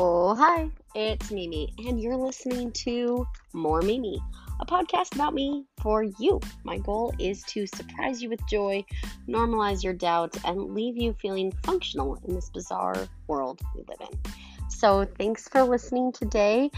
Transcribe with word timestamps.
Oh, 0.00 0.32
hi, 0.32 0.70
it's 0.94 1.32
Mimi, 1.32 1.74
and 1.76 2.00
you're 2.00 2.14
listening 2.14 2.70
to 2.70 3.26
More 3.52 3.82
Mimi, 3.82 4.22
a 4.60 4.64
podcast 4.64 5.16
about 5.16 5.34
me 5.34 5.64
for 5.82 6.04
you. 6.04 6.40
My 6.62 6.78
goal 6.78 7.12
is 7.18 7.42
to 7.48 7.66
surprise 7.66 8.22
you 8.22 8.28
with 8.28 8.38
joy, 8.48 8.84
normalize 9.28 9.82
your 9.82 9.94
doubts, 9.94 10.38
and 10.44 10.72
leave 10.72 10.96
you 10.96 11.14
feeling 11.14 11.50
functional 11.64 12.16
in 12.28 12.36
this 12.36 12.48
bizarre 12.48 13.08
world 13.26 13.60
we 13.74 13.82
live 13.88 13.98
in. 14.08 14.70
So, 14.70 15.04
thanks 15.04 15.48
for 15.48 15.64
listening 15.64 16.12
today. 16.12 16.70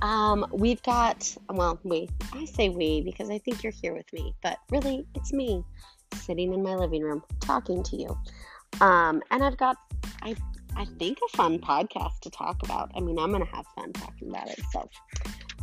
Um, 0.00 0.46
we've 0.50 0.82
got, 0.82 1.36
well, 1.50 1.78
we, 1.84 2.08
I 2.32 2.46
say 2.46 2.70
we 2.70 3.02
because 3.02 3.28
I 3.28 3.36
think 3.36 3.62
you're 3.62 3.74
here 3.82 3.92
with 3.92 4.10
me, 4.14 4.34
but 4.42 4.56
really, 4.70 5.06
it's 5.14 5.34
me 5.34 5.62
sitting 6.14 6.54
in 6.54 6.62
my 6.62 6.74
living 6.74 7.02
room 7.02 7.22
talking 7.38 7.82
to 7.82 7.96
you. 7.96 8.18
Um, 8.80 9.22
and 9.30 9.44
I've 9.44 9.58
got, 9.58 9.76
I 10.22 10.34
I 10.76 10.84
think, 10.98 11.18
a 11.24 11.36
fun 11.36 11.58
podcast 11.58 12.20
to 12.20 12.30
talk 12.30 12.62
about. 12.62 12.90
I 12.96 13.00
mean, 13.00 13.18
I'm 13.18 13.30
going 13.30 13.44
to 13.44 13.54
have 13.54 13.66
fun 13.74 13.92
talking 13.92 14.30
about 14.30 14.48
it. 14.48 14.60
So, 14.72 14.88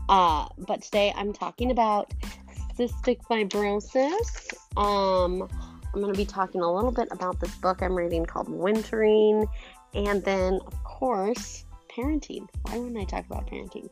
uh, 0.07 0.47
but 0.57 0.81
today 0.81 1.13
I'm 1.15 1.33
talking 1.33 1.71
about 1.71 2.13
cystic 2.77 3.19
fibrosis. 3.29 4.53
Um, 4.77 5.47
I'm 5.93 6.01
going 6.01 6.13
to 6.13 6.17
be 6.17 6.25
talking 6.25 6.61
a 6.61 6.71
little 6.71 6.91
bit 6.91 7.07
about 7.11 7.39
this 7.39 7.53
book 7.55 7.81
I'm 7.81 7.95
reading 7.95 8.25
called 8.25 8.47
Wintering, 8.47 9.47
and 9.93 10.23
then, 10.23 10.59
of 10.65 10.83
course, 10.83 11.65
parenting. 11.89 12.47
Why 12.63 12.77
wouldn't 12.77 12.97
I 12.97 13.05
talk 13.05 13.25
about 13.25 13.47
parenting? 13.47 13.89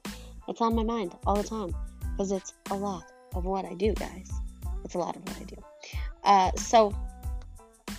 It's 0.48 0.62
on 0.62 0.76
my 0.76 0.84
mind 0.84 1.16
all 1.26 1.36
the 1.36 1.48
time 1.48 1.76
because 2.12 2.32
it's 2.32 2.54
a 2.70 2.76
lot 2.76 3.04
of 3.36 3.46
what 3.46 3.66
I 3.66 3.74
do, 3.74 3.94
guys. 3.94 4.32
It's 4.86 4.96
a 4.96 5.00
lot 5.00 5.16
of 5.16 5.24
what 5.24 5.38
I 5.38 5.44
do. 5.44 5.56
Uh, 6.24 6.52
so, 6.56 6.96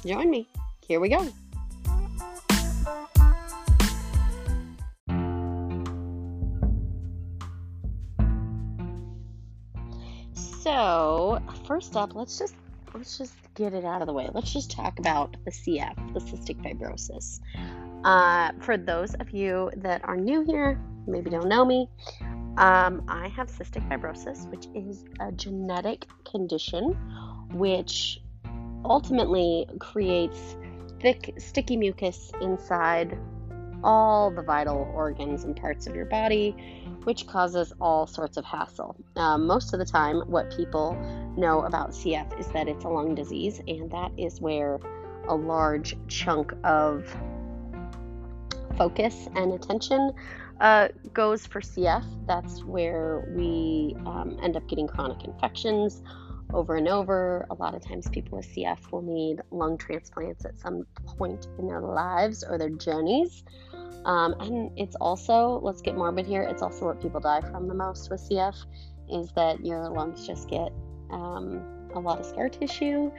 join 0.07 0.31
me. 0.31 0.49
Here 0.87 1.01
we 1.01 1.09
go. 1.09 1.29
So, 10.69 11.41
first 11.67 11.97
up, 11.97 12.15
let's 12.15 12.39
just 12.39 12.55
let's 12.93 13.17
just 13.17 13.33
get 13.55 13.73
it 13.73 13.87
out 13.87 14.03
of 14.03 14.07
the 14.07 14.13
way. 14.13 14.29
Let's 14.35 14.53
just 14.53 14.71
talk 14.71 14.99
about 14.99 15.35
the 15.47 15.51
CF, 15.51 16.13
the 16.13 16.21
cystic 16.21 16.63
fibrosis. 16.63 17.41
Uh, 18.05 18.53
for 18.61 18.77
those 18.77 19.15
of 19.15 19.31
you 19.31 19.71
that 19.79 20.05
are 20.05 20.15
new 20.15 20.45
here, 20.45 20.79
maybe 21.07 21.31
don't 21.31 21.49
know 21.49 21.65
me, 21.65 21.89
um, 22.59 23.03
I 23.09 23.29
have 23.29 23.49
cystic 23.51 23.89
fibrosis, 23.89 24.47
which 24.51 24.67
is 24.75 25.07
a 25.21 25.33
genetic 25.33 26.05
condition 26.31 26.93
which 27.55 28.21
ultimately 28.85 29.67
creates 29.81 30.59
thick, 31.01 31.33
sticky 31.39 31.79
mucus 31.79 32.31
inside 32.43 33.17
all 33.83 34.31
the 34.31 34.43
vital 34.43 34.91
organs 34.95 35.45
and 35.45 35.57
parts 35.57 35.87
of 35.87 35.97
your 35.97 36.05
body, 36.05 36.55
which 37.09 37.27
causes 37.27 37.73
all 37.81 38.07
sorts 38.07 38.37
of 38.37 38.45
hassle. 38.45 38.95
Um, 39.17 39.47
most 39.47 39.73
of 39.73 39.79
the 39.79 39.87
time, 39.87 40.21
what 40.27 40.55
people 40.55 40.95
know 41.39 41.63
about 41.63 41.93
CF 41.93 42.39
is 42.39 42.49
that 42.49 42.69
it's 42.69 42.85
a 42.85 42.89
lung 42.89 43.15
disease, 43.15 43.63
and 43.67 43.91
that 43.91 44.13
is 44.19 44.43
where 44.43 44.79
a 45.27 45.35
large 45.35 45.97
chunk 46.09 46.53
of 46.65 47.07
focus 48.77 49.27
and 49.35 49.55
attention 49.55 50.13
uh, 50.61 50.89
goes 51.15 51.47
for 51.47 51.63
CF. 51.63 52.05
That's 52.27 52.63
where 52.65 53.27
we 53.35 53.97
um, 54.05 54.39
end 54.43 54.59
up 54.59 54.69
getting 54.69 54.87
chronic 54.87 55.25
infections 55.25 56.03
over 56.53 56.77
and 56.77 56.89
over. 56.89 57.47
A 57.49 57.55
lot 57.55 57.75
of 57.75 57.83
times, 57.83 58.07
people 58.11 58.37
with 58.37 58.55
CF 58.55 58.93
will 58.93 59.01
need 59.01 59.41
lung 59.51 59.79
transplants 59.79 60.45
at 60.45 60.59
some 60.59 60.87
point 61.07 61.47
in 61.59 61.69
their 61.69 61.81
lives 61.81 62.45
or 62.45 62.59
their 62.59 62.69
journeys. 62.69 63.45
Um, 64.05 64.35
and 64.41 64.71
it's 64.77 64.97
also, 64.97 65.61
let's 65.63 65.83
get 65.83 65.97
morbid 65.97 66.27
here, 66.27 66.43
it's 66.43 66.63
also 66.63 66.87
what 66.87 67.01
people 67.01 67.21
die 67.21 67.41
from 67.41 67.69
the 67.69 67.75
most 67.75 68.11
with 68.11 68.21
CF 68.21 68.57
is 69.11 69.33
that 69.33 69.65
your 69.65 69.89
lungs 69.89 70.27
just 70.27 70.49
get 70.49 70.73
um, 71.11 71.63
a 71.95 72.01
lot 72.01 72.21
of 72.21 72.27
scar 72.27 72.49
tissue 72.49 73.11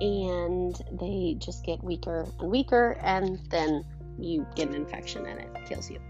and 0.00 0.80
they 1.00 1.36
just 1.38 1.64
get 1.64 1.82
weaker 1.82 2.26
and 2.40 2.50
weaker, 2.50 2.98
and 3.02 3.38
then 3.50 3.84
you 4.18 4.46
get 4.54 4.68
an 4.68 4.74
infection 4.74 5.26
and 5.26 5.40
it 5.40 5.48
kills 5.66 5.90
you. 5.90 6.00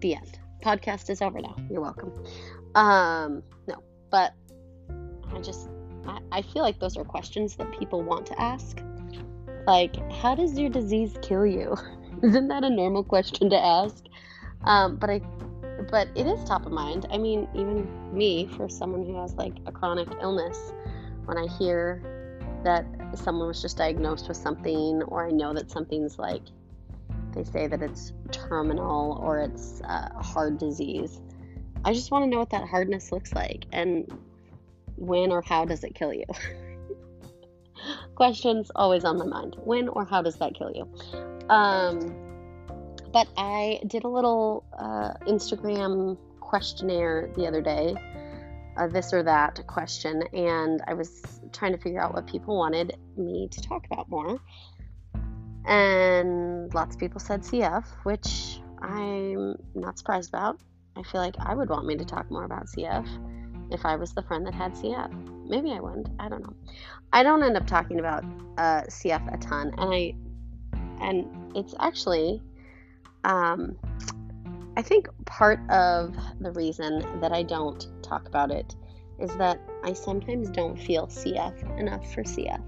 The 0.00 0.16
end. 0.16 0.38
Podcast 0.62 1.10
is 1.10 1.22
over 1.22 1.40
now. 1.40 1.56
You're 1.70 1.80
welcome. 1.80 2.12
Um, 2.74 3.42
no, 3.66 3.82
but 4.10 4.34
I 5.32 5.40
just, 5.40 5.68
I, 6.06 6.18
I 6.32 6.42
feel 6.42 6.62
like 6.62 6.78
those 6.78 6.96
are 6.96 7.04
questions 7.04 7.56
that 7.56 7.70
people 7.78 8.02
want 8.02 8.26
to 8.26 8.40
ask. 8.40 8.82
Like, 9.66 9.96
how 10.12 10.34
does 10.34 10.58
your 10.58 10.70
disease 10.70 11.16
kill 11.22 11.46
you? 11.46 11.76
Isn't 12.28 12.48
that 12.48 12.64
a 12.64 12.70
normal 12.70 13.04
question 13.04 13.50
to 13.50 13.56
ask? 13.62 14.02
Um, 14.62 14.96
but 14.96 15.10
I, 15.10 15.20
but 15.90 16.08
it 16.14 16.26
is 16.26 16.42
top 16.44 16.64
of 16.64 16.72
mind. 16.72 17.04
I 17.10 17.18
mean, 17.18 17.46
even 17.54 17.86
me, 18.16 18.46
for 18.56 18.66
someone 18.66 19.04
who 19.04 19.14
has 19.20 19.34
like 19.34 19.52
a 19.66 19.72
chronic 19.72 20.08
illness, 20.22 20.72
when 21.26 21.36
I 21.36 21.46
hear 21.58 22.02
that 22.64 22.86
someone 23.12 23.46
was 23.46 23.60
just 23.60 23.76
diagnosed 23.76 24.26
with 24.26 24.38
something, 24.38 25.02
or 25.02 25.26
I 25.26 25.32
know 25.32 25.52
that 25.52 25.70
something's 25.70 26.18
like, 26.18 26.40
they 27.34 27.44
say 27.44 27.66
that 27.66 27.82
it's 27.82 28.14
terminal 28.30 29.18
or 29.20 29.40
it's 29.40 29.82
a 29.84 30.22
hard 30.22 30.56
disease. 30.56 31.20
I 31.84 31.92
just 31.92 32.10
want 32.10 32.24
to 32.24 32.30
know 32.30 32.38
what 32.38 32.48
that 32.50 32.66
hardness 32.66 33.12
looks 33.12 33.34
like 33.34 33.66
and 33.70 34.10
when 34.96 35.30
or 35.30 35.42
how 35.42 35.66
does 35.66 35.84
it 35.84 35.94
kill 35.94 36.14
you? 36.14 36.24
Questions 38.14 38.70
always 38.74 39.04
on 39.04 39.18
my 39.18 39.26
mind. 39.26 39.56
When 39.58 39.88
or 39.88 40.06
how 40.06 40.22
does 40.22 40.36
that 40.36 40.54
kill 40.54 40.72
you? 40.74 40.88
Um, 41.48 42.14
but 43.12 43.28
I 43.36 43.80
did 43.86 44.04
a 44.04 44.08
little 44.08 44.64
uh, 44.76 45.14
Instagram 45.26 46.18
questionnaire 46.40 47.30
the 47.36 47.46
other 47.46 47.62
day, 47.62 47.94
a 48.76 48.88
this 48.88 49.12
or 49.12 49.22
that 49.22 49.66
question, 49.66 50.22
and 50.32 50.82
I 50.86 50.94
was 50.94 51.22
trying 51.52 51.72
to 51.72 51.78
figure 51.78 52.00
out 52.00 52.14
what 52.14 52.26
people 52.26 52.58
wanted 52.58 52.96
me 53.16 53.48
to 53.50 53.60
talk 53.60 53.86
about 53.86 54.08
more. 54.08 54.40
And 55.66 56.72
lots 56.74 56.96
of 56.96 57.00
people 57.00 57.20
said 57.20 57.42
CF, 57.42 57.84
which 58.02 58.60
I'm 58.82 59.56
not 59.74 59.98
surprised 59.98 60.28
about. 60.28 60.60
I 60.96 61.02
feel 61.02 61.20
like 61.20 61.36
I 61.38 61.54
would 61.54 61.70
want 61.70 61.86
me 61.86 61.96
to 61.96 62.04
talk 62.04 62.30
more 62.30 62.44
about 62.44 62.66
CF 62.66 63.06
if 63.72 63.84
I 63.84 63.96
was 63.96 64.12
the 64.12 64.22
friend 64.22 64.46
that 64.46 64.54
had 64.54 64.72
CF. 64.72 65.48
Maybe 65.48 65.72
I 65.72 65.80
wouldn't. 65.80 66.08
I 66.18 66.28
don't 66.28 66.42
know. 66.42 66.54
I 67.12 67.22
don't 67.22 67.42
end 67.42 67.56
up 67.56 67.66
talking 67.66 68.00
about 68.00 68.24
uh, 68.58 68.82
CF 68.88 69.34
a 69.34 69.38
ton, 69.38 69.72
and 69.78 69.94
I 69.94 70.14
and 71.04 71.56
it's 71.56 71.74
actually 71.80 72.40
um, 73.24 73.76
I 74.76 74.82
think 74.82 75.08
part 75.24 75.60
of 75.70 76.16
the 76.40 76.50
reason 76.50 77.20
that 77.20 77.32
I 77.32 77.42
don't 77.42 77.86
talk 78.02 78.26
about 78.26 78.50
it 78.50 78.74
is 79.20 79.34
that 79.36 79.60
I 79.84 79.92
sometimes 79.92 80.50
don't 80.50 80.76
feel 80.76 81.06
CF 81.06 81.78
enough 81.78 82.12
for 82.12 82.24
CF. 82.24 82.60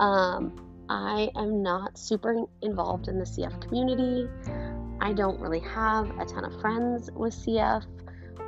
Um, 0.00 0.54
I 0.88 1.30
am 1.36 1.62
not 1.62 1.98
super 1.98 2.44
involved 2.62 3.08
in 3.08 3.18
the 3.18 3.24
CF 3.24 3.60
community. 3.60 4.28
I 5.00 5.12
don't 5.12 5.40
really 5.40 5.60
have 5.60 6.08
a 6.20 6.24
ton 6.24 6.44
of 6.44 6.60
friends 6.60 7.10
with 7.12 7.34
CF. 7.34 7.84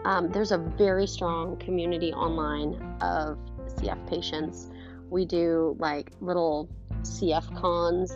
Um, 0.05 0.31
there's 0.31 0.53
a 0.53 0.59
very 0.59 1.07
strong 1.07 1.57
community 1.57 2.13
online 2.13 2.75
of 3.01 3.39
CF 3.67 4.07
patients. 4.09 4.71
We 5.11 5.25
do 5.25 5.77
like 5.81 6.13
little 6.21 6.69
CF 7.03 7.61
cons 7.61 8.13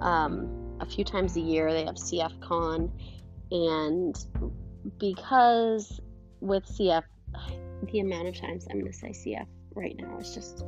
um, 0.00 0.76
a 0.80 0.86
few 0.86 1.04
times 1.04 1.36
a 1.36 1.40
year. 1.40 1.72
They 1.72 1.84
have 1.84 1.96
CF 1.96 2.40
Con, 2.40 2.90
and 3.50 4.18
because 4.98 6.00
with 6.40 6.64
CF, 6.66 7.02
the 7.90 8.00
amount 8.00 8.28
of 8.28 8.36
times 8.36 8.66
I'm 8.70 8.80
going 8.80 8.92
to 8.92 8.98
say 8.98 9.10
CF 9.10 9.46
right 9.74 9.96
now 9.96 10.18
is 10.18 10.34
just, 10.34 10.64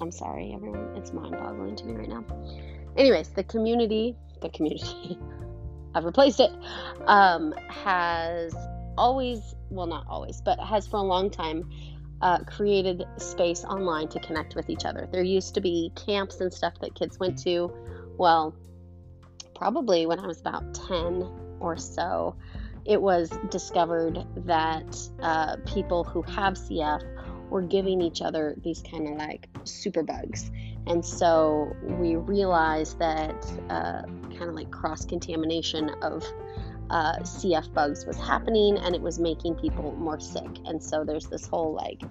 I'm 0.00 0.10
sorry, 0.10 0.52
everyone, 0.54 0.96
it's 0.96 1.12
mind 1.12 1.32
boggling 1.32 1.76
to 1.76 1.84
me 1.84 1.94
right 1.94 2.08
now. 2.08 2.24
Anyways, 2.96 3.30
the 3.30 3.44
community, 3.44 4.16
the 4.40 4.48
community, 4.50 5.18
I've 5.94 6.04
replaced 6.04 6.40
it, 6.40 6.50
um, 7.06 7.54
has 7.68 8.54
always, 8.98 9.54
well, 9.70 9.86
not 9.86 10.06
always, 10.08 10.40
but 10.40 10.58
has 10.60 10.86
for 10.86 10.98
a 10.98 11.02
long 11.02 11.30
time 11.30 11.68
uh, 12.22 12.38
created 12.44 13.04
space 13.18 13.64
online 13.64 14.08
to 14.08 14.20
connect 14.20 14.54
with 14.54 14.70
each 14.70 14.84
other. 14.84 15.08
There 15.10 15.22
used 15.22 15.54
to 15.54 15.60
be 15.60 15.92
camps 15.94 16.40
and 16.40 16.52
stuff 16.52 16.74
that 16.80 16.94
kids 16.94 17.18
went 17.18 17.38
to 17.44 17.70
well, 18.18 18.54
probably 19.54 20.06
when 20.06 20.18
I 20.20 20.26
was 20.26 20.40
about 20.40 20.74
10 20.74 21.28
or 21.60 21.76
so, 21.76 22.36
it 22.84 23.00
was 23.00 23.30
discovered 23.50 24.24
that 24.46 24.96
uh, 25.20 25.56
people 25.66 26.04
who 26.04 26.22
have 26.22 26.54
CF 26.54 27.02
were 27.50 27.62
giving 27.62 28.00
each 28.00 28.22
other 28.22 28.56
these 28.62 28.82
kind 28.82 29.08
of 29.08 29.14
like 29.16 29.48
super 29.64 30.02
bugs. 30.02 30.50
And 30.86 31.04
so 31.04 31.74
we 31.82 32.16
realized 32.16 32.98
that 32.98 33.34
uh, 33.70 34.02
kind 34.36 34.48
of 34.48 34.54
like 34.54 34.70
cross 34.70 35.04
contamination 35.04 35.90
of 36.02 36.24
uh, 36.90 37.18
CF 37.20 37.72
bugs 37.74 38.06
was 38.06 38.16
happening 38.16 38.78
and 38.78 38.94
it 38.94 39.00
was 39.00 39.18
making 39.18 39.56
people 39.56 39.92
more 39.96 40.20
sick. 40.20 40.58
And 40.66 40.82
so 40.82 41.04
there's 41.04 41.26
this 41.26 41.46
whole 41.46 41.74
like 41.74 42.02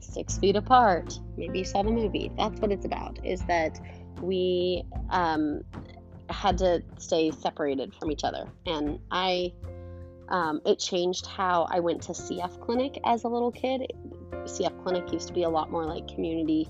six 0.00 0.38
feet 0.38 0.56
apart. 0.56 1.18
Maybe 1.36 1.60
you 1.60 1.64
saw 1.64 1.82
the 1.82 1.90
movie. 1.90 2.32
That's 2.36 2.60
what 2.60 2.72
it's 2.72 2.84
about, 2.84 3.24
is 3.24 3.40
that 3.42 3.80
we 4.20 4.84
um, 5.10 5.62
had 6.28 6.58
to 6.58 6.82
stay 6.98 7.30
separated 7.30 7.94
from 7.94 8.10
each 8.10 8.24
other. 8.24 8.46
And 8.66 8.98
I, 9.10 9.52
um, 10.28 10.60
it 10.64 10.78
changed 10.78 11.26
how 11.26 11.66
I 11.70 11.80
went 11.80 12.02
to 12.02 12.12
CF 12.12 12.60
clinic 12.60 13.00
as 13.04 13.24
a 13.24 13.28
little 13.28 13.52
kid. 13.52 13.92
CF 14.30 14.82
clinic 14.82 15.12
used 15.12 15.28
to 15.28 15.34
be 15.34 15.44
a 15.44 15.48
lot 15.48 15.70
more 15.70 15.84
like 15.84 16.08
community 16.08 16.68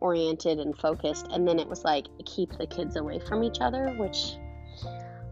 oriented 0.00 0.58
and 0.58 0.76
focused. 0.76 1.26
And 1.30 1.46
then 1.46 1.58
it 1.58 1.68
was 1.68 1.84
like 1.84 2.06
keep 2.24 2.56
the 2.58 2.66
kids 2.66 2.96
away 2.96 3.18
from 3.18 3.42
each 3.42 3.60
other, 3.60 3.94
which, 3.98 4.36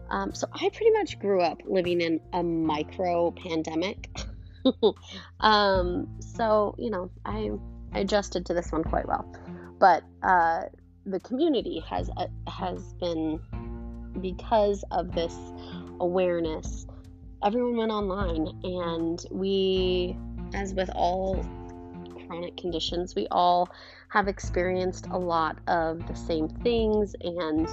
um, 0.09 0.33
so 0.33 0.47
I 0.53 0.69
pretty 0.69 0.91
much 0.91 1.19
grew 1.19 1.41
up 1.41 1.61
living 1.65 2.01
in 2.01 2.19
a 2.33 2.43
micro 2.43 3.31
pandemic. 3.31 4.09
um, 5.39 6.17
so, 6.19 6.75
you 6.77 6.89
know, 6.89 7.11
I, 7.25 7.51
I 7.93 7.99
adjusted 7.99 8.45
to 8.47 8.53
this 8.53 8.71
one 8.71 8.83
quite 8.83 9.07
well. 9.07 9.31
But, 9.79 10.03
uh, 10.23 10.63
the 11.05 11.19
community 11.19 11.83
has 11.87 12.09
uh, 12.17 12.27
has 12.47 12.93
been 12.93 13.39
because 14.21 14.83
of 14.91 15.13
this 15.13 15.35
awareness 15.99 16.87
everyone 17.43 17.77
went 17.77 17.91
online 17.91 18.47
and 18.63 19.25
we 19.31 20.17
as 20.53 20.73
with 20.73 20.89
all 20.95 21.45
chronic 22.27 22.55
conditions 22.57 23.13
we 23.15 23.27
all 23.29 23.69
have 24.09 24.27
experienced 24.27 25.07
a 25.11 25.17
lot 25.17 25.57
of 25.67 26.05
the 26.07 26.15
same 26.15 26.47
things 26.47 27.15
and 27.21 27.67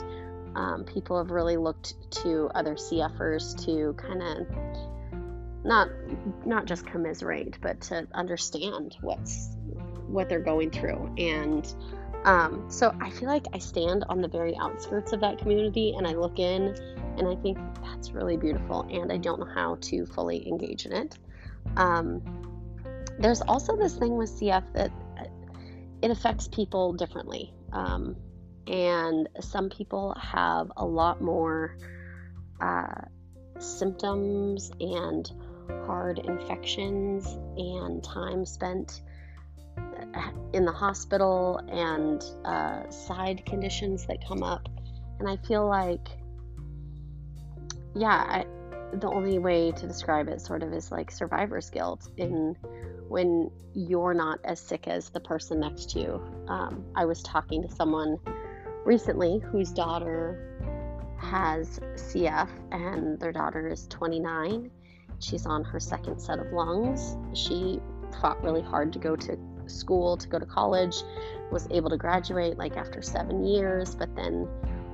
um, 0.55 0.85
people 0.85 1.17
have 1.17 1.31
really 1.31 1.57
looked 1.57 1.95
to 2.11 2.51
other 2.55 2.75
cfers 2.75 3.57
to 3.65 3.95
kind 3.95 4.23
of 4.23 4.47
not 5.65 5.89
not 6.45 6.67
just 6.67 6.85
commiserate 6.87 7.57
but 7.63 7.81
to 7.81 8.07
understand 8.15 8.97
what's 9.01 9.57
what 10.13 10.29
they're 10.29 10.41
going 10.41 10.71
through. 10.71 11.13
And 11.19 11.67
um, 12.25 12.65
so 12.69 12.95
I 13.01 13.11
feel 13.11 13.29
like 13.29 13.47
I 13.53 13.59
stand 13.59 14.05
on 14.09 14.21
the 14.21 14.29
very 14.29 14.57
outskirts 14.57 15.13
of 15.13 15.21
that 15.21 15.39
community 15.39 15.95
and 15.97 16.07
I 16.07 16.13
look 16.13 16.39
in 16.39 16.75
and 17.19 17.29
I 17.29 17.35
think 17.37 17.59
that's 17.83 18.13
really 18.13 18.37
beautiful 18.37 18.87
and 18.91 19.13
I 19.13 19.17
don't 19.17 19.41
know 19.41 19.53
how 19.55 19.77
to 19.83 20.07
fully 20.07 20.47
engage 20.47 20.87
in 20.87 20.93
it. 20.93 21.19
Um, 21.77 22.23
there's 23.19 23.43
also 23.43 23.77
this 23.77 23.97
thing 23.97 24.17
with 24.17 24.31
CF 24.31 24.65
that 24.75 24.91
it 26.01 26.11
affects 26.11 26.49
people 26.49 26.93
differently. 26.93 27.53
Um, 27.73 28.17
and 28.67 29.29
some 29.41 29.69
people 29.69 30.15
have 30.21 30.71
a 30.77 30.85
lot 30.85 31.21
more 31.21 31.77
uh, 32.61 33.03
symptoms 33.59 34.71
and 34.81 35.31
hard 35.87 36.19
infections 36.19 37.27
and 37.57 38.03
time 38.03 38.45
spent 38.45 39.03
in 40.53 40.65
the 40.65 40.73
hospital 40.73 41.59
and 41.69 42.23
uh, 42.45 42.89
side 42.91 43.45
conditions 43.47 44.07
that 44.07 44.27
come 44.27 44.43
up. 44.43 44.69
And 45.19 45.29
I 45.29 45.37
feel 45.47 45.67
like, 45.67 46.09
yeah, 47.95 48.25
I, 48.27 48.47
the 48.97 49.09
only 49.09 49.39
way 49.39 49.73
to 49.73 49.87
describe 49.87 50.29
it 50.29 50.41
sort 50.41 50.63
of 50.63 50.73
is 50.73 50.91
like 50.91 51.11
survivor's 51.11 51.71
guilt 51.71 52.09
in 52.17 52.57
when 53.09 53.51
you're 53.75 54.15
not 54.15 54.39
as 54.45 54.61
sick 54.61 54.89
as 54.89 55.11
the 55.11 55.21
person 55.21 55.61
next 55.61 55.91
to 55.91 56.01
you. 56.01 56.23
Um, 56.49 56.85
I 56.95 57.05
was 57.05 57.23
talking 57.23 57.63
to 57.63 57.69
someone 57.75 58.19
recently 58.85 59.39
whose 59.39 59.71
daughter 59.71 60.49
has 61.19 61.79
CF 61.95 62.49
and 62.73 63.19
their 63.21 63.33
daughter 63.33 63.69
is 63.69 63.87
29. 63.89 64.71
She's 65.21 65.47
on 65.47 65.63
her 65.65 65.79
second 65.79 66.21
set 66.21 66.39
of 66.39 66.53
lungs. 66.53 67.17
She 67.33 67.81
fought 68.21 68.43
really 68.43 68.63
hard 68.63 68.93
to 68.93 68.99
go 68.99 69.15
to 69.17 69.39
school 69.67 70.17
to 70.17 70.29
go 70.29 70.39
to 70.39 70.47
college, 70.47 71.03
was 71.51 71.69
able 71.71 71.91
to 71.91 71.97
graduate 71.97 72.57
like 72.57 72.77
after 72.77 73.03
seven 73.03 73.45
years, 73.45 73.95
but 73.95 74.15
then 74.17 74.49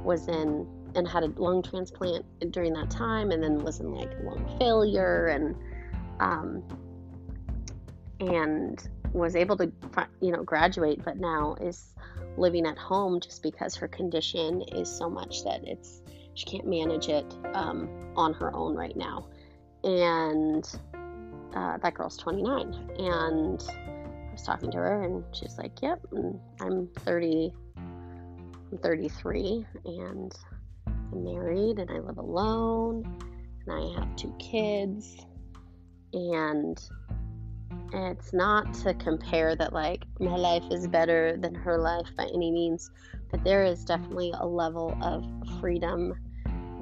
was 0.05 0.29
in 0.29 0.67
and 0.95 1.07
had 1.07 1.23
a 1.23 1.27
lung 1.37 1.63
transplant 1.63 2.25
during 2.51 2.73
that 2.73 2.91
time, 2.91 3.31
and 3.31 3.43
then 3.43 3.63
was 3.63 3.81
in 3.81 3.93
like 3.93 4.11
lung 4.23 4.57
failure 4.59 5.27
and 5.27 5.57
um, 6.21 6.63
and 8.21 8.89
was 9.13 9.37
able 9.37 9.57
to 9.57 9.71
you 10.21 10.33
know 10.33 10.43
graduate, 10.43 11.05
but 11.05 11.19
now 11.19 11.55
is 11.61 11.95
living 12.37 12.67
at 12.67 12.79
home 12.79 13.21
just 13.21 13.43
because 13.43 13.75
her 13.75 13.89
condition 13.89 14.63
is 14.63 14.89
so 14.91 15.09
much 15.09 15.45
that 15.45 15.67
it's 15.67 16.03
she 16.35 16.47
can't 16.47 16.67
manage 16.67 17.09
it 17.09 17.27
um, 17.55 17.89
on 18.17 18.33
her 18.33 18.55
own 18.55 18.75
right 18.75 18.97
now, 18.97 19.27
and 19.85 20.79
uh, 21.55 21.79
that 21.79 21.95
girl's 21.95 22.17
29 22.17 22.91
and 22.99 23.63
was 24.39 24.47
talking 24.47 24.71
to 24.71 24.79
her, 24.79 25.03
and 25.03 25.25
she's 25.33 25.59
like, 25.59 25.83
"Yep, 25.83 26.07
I'm 26.61 26.89
30, 26.99 27.53
I'm 27.77 28.79
33, 28.79 29.67
and 29.85 30.33
I'm 30.87 31.25
married, 31.25 31.79
and 31.81 31.91
I 31.91 31.99
live 31.99 32.19
alone, 32.19 33.05
and 33.67 33.73
I 33.73 33.99
have 33.99 34.15
two 34.17 34.33
kids, 34.39 35.17
and." 36.13 36.81
It's 37.91 38.35
not 38.35 38.75
to 38.85 38.93
compare 38.93 39.57
that, 39.57 39.73
like, 39.73 40.05
my 40.21 40.37
life 40.37 40.65
is 40.71 40.87
better 40.87 41.39
than 41.39 41.55
her 41.55 41.79
life 41.79 42.15
by 42.19 42.25
any 42.35 42.51
means, 42.51 42.91
but 43.31 43.43
there 43.45 43.65
is 43.65 43.83
definitely 43.83 44.31
a 44.39 44.47
level 44.47 44.95
of 45.01 45.25
freedom 45.59 46.13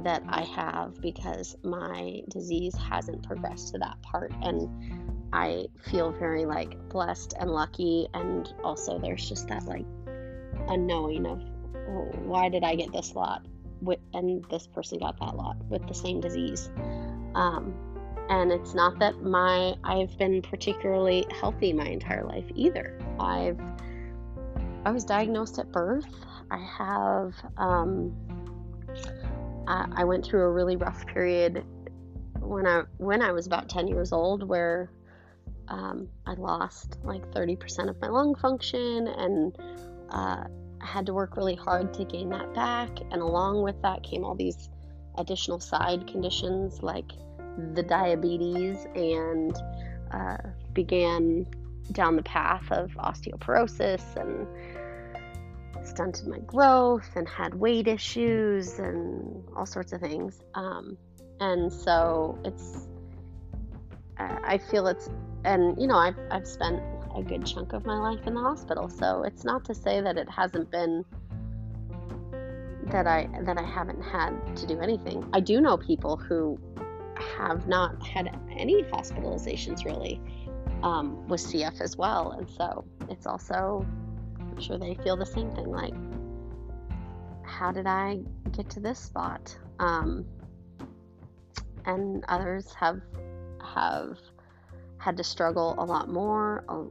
that 0.03 0.25
I 0.29 0.43
have 0.43 1.01
because 1.01 1.57
my 1.63 2.23
disease 2.29 2.75
hasn't 2.75 3.23
progressed 3.25 3.73
to 3.75 3.79
that 3.79 4.03
part. 4.03 4.33
And 4.43 5.16
I 5.33 5.67
feel 5.91 6.13
very 6.13 6.47
like 6.47 6.89
blessed 6.89 7.35
and 7.39 7.51
lucky. 7.51 8.09
And 8.15 8.53
also, 8.63 8.99
there's 8.99 9.29
just 9.29 9.49
that 9.49 9.65
like 9.65 9.87
unknowing 10.69 11.27
of 11.27 11.43
why 12.25 12.49
did 12.49 12.65
I 12.65 12.75
get 12.75 12.93
this 12.93 13.15
lot 13.15 13.47
with, 13.81 13.99
and 14.15 14.45
this 14.51 14.67
person 14.67 14.99
got 14.99 15.19
that 15.21 15.37
lot 15.37 15.57
with 15.69 15.87
the 15.87 15.95
same 15.95 16.21
disease. 16.21 16.71
Um, 17.35 17.75
and 18.29 18.51
it's 18.51 18.75
not 18.75 18.99
that 18.99 19.23
my 19.23 19.75
I've 19.85 20.17
been 20.19 20.43
particularly 20.43 21.27
healthy 21.41 21.73
my 21.73 21.87
entire 21.87 22.25
life 22.25 22.47
either. 22.55 22.99
I've 23.21 23.61
I 24.85 24.91
was 24.91 25.05
diagnosed 25.05 25.59
at 25.59 25.71
birth. 25.71 26.07
I 26.51 26.59
have 26.59 27.35
um, 27.57 28.15
I, 29.67 29.87
I 29.97 30.05
went 30.05 30.25
through 30.25 30.43
a 30.43 30.51
really 30.51 30.77
rough 30.77 31.07
period 31.07 31.65
when 32.41 32.67
I 32.67 32.83
when 32.99 33.23
I 33.23 33.33
was 33.33 33.47
about 33.47 33.69
10 33.69 33.89
years 33.89 34.13
old 34.13 34.49
where 34.49 34.91
um, 35.69 36.09
I 36.27 36.35
lost 36.35 36.99
like 37.03 37.31
30% 37.33 37.89
of 37.89 38.01
my 38.01 38.09
lung 38.09 38.35
function 38.35 39.09
and 39.09 39.57
uh, 40.11 40.45
had 40.81 41.07
to 41.07 41.15
work 41.15 41.37
really 41.37 41.57
hard 41.57 41.93
to 41.95 42.05
gain 42.05 42.29
that 42.31 42.55
back. 42.55 42.91
And 43.11 43.21
along 43.21 43.63
with 43.63 43.81
that 43.83 44.03
came 44.03 44.25
all 44.25 44.35
these 44.35 44.69
additional 45.19 45.61
side 45.61 46.07
conditions 46.07 46.83
like 46.83 47.11
the 47.75 47.83
diabetes 47.83 48.87
and 48.95 49.57
uh, 50.13 50.37
began 50.73 51.47
down 51.93 52.17
the 52.17 52.23
path 52.23 52.71
of 52.71 52.91
osteoporosis 52.93 54.17
and 54.17 54.47
stunted 55.87 56.27
my 56.27 56.39
growth 56.41 57.09
and 57.15 57.29
had 57.29 57.55
weight 57.55 57.87
issues 57.87 58.79
and 58.79 59.45
all 59.57 59.67
sorts 59.67 59.93
of 59.93 60.01
things. 60.01 60.41
Um, 60.55 60.99
and 61.41 61.73
so 61.73 62.39
it's, 62.45 62.89
I 64.19 64.59
feel 64.59 64.87
it's 64.87 65.11
and 65.47 65.81
you 65.81 65.87
know 65.87 65.97
I've 65.97 66.19
I've 66.31 66.47
spent 66.47 66.83
a 67.15 67.23
good 67.23 67.47
chunk 67.47 67.73
of 67.73 67.87
my 67.87 67.97
life 67.99 68.27
in 68.27 68.35
the 68.35 68.41
hospital, 68.41 68.89
so 68.91 69.23
it's 69.23 69.45
not 69.45 69.65
to 69.67 69.75
say 69.75 70.01
that 70.03 70.19
it 70.19 70.29
hasn't 70.29 70.71
been 70.71 71.05
that 72.91 73.07
I 73.07 73.29
that 73.45 73.57
I 73.57 73.63
haven't 73.63 74.03
had 74.03 74.57
to 74.57 74.67
do 74.67 74.81
anything. 74.81 75.27
I 75.33 75.41
do 75.41 75.61
know 75.61 75.77
people 75.77 76.17
who 76.17 76.59
have 77.39 77.67
not 77.67 78.05
had 78.07 78.39
any 78.51 78.83
hospitalizations 78.83 79.85
really 79.85 80.21
um, 80.83 81.27
with 81.29 81.41
CF 81.41 81.81
as 81.81 81.97
well, 81.97 82.33
and 82.33 82.49
so 82.51 82.85
it's 83.09 83.27
also 83.27 83.87
I'm 84.39 84.61
sure 84.61 84.79
they 84.79 84.95
feel 84.97 85.17
the 85.17 85.27
same 85.27 85.51
thing. 85.53 85.71
Like, 85.71 85.95
how 87.45 87.73
did 87.73 87.87
I 87.87 88.21
get 88.51 88.69
to 88.71 88.81
this 88.81 88.99
spot? 88.99 89.57
Um, 89.79 90.27
and 91.87 92.25
others 92.29 92.75
have 92.75 93.01
have 93.75 94.19
had 95.07 95.17
to 95.17 95.23
struggle 95.23 95.77
a 95.79 95.85
lot 95.85 96.09
more. 96.09 96.65
A, 96.69 96.85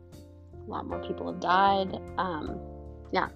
lot 0.68 0.88
more 0.88 1.00
people 1.04 1.32
have 1.32 1.42
died. 1.42 2.00
Um, 2.18 2.58
yeah, 3.12 3.28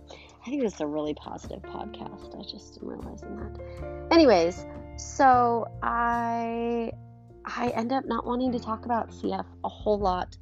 I 0.42 0.50
think 0.50 0.64
this 0.64 0.76
is 0.76 0.82
a 0.82 0.88
really 0.88 1.14
positive 1.14 1.62
podcast. 1.62 2.40
I 2.40 2.50
just 2.50 2.80
am 2.82 2.88
realizing 2.88 3.36
that. 3.36 4.08
Anyways, 4.10 4.66
so 4.98 5.68
I 5.84 6.92
I 7.46 7.68
end 7.76 7.92
up 7.92 8.06
not 8.06 8.26
wanting 8.26 8.54
to 8.54 8.60
talk 8.60 8.86
about 8.86 9.10
CF 9.12 9.46
a 9.66 9.70
whole 9.70 10.00
lot 10.00 10.38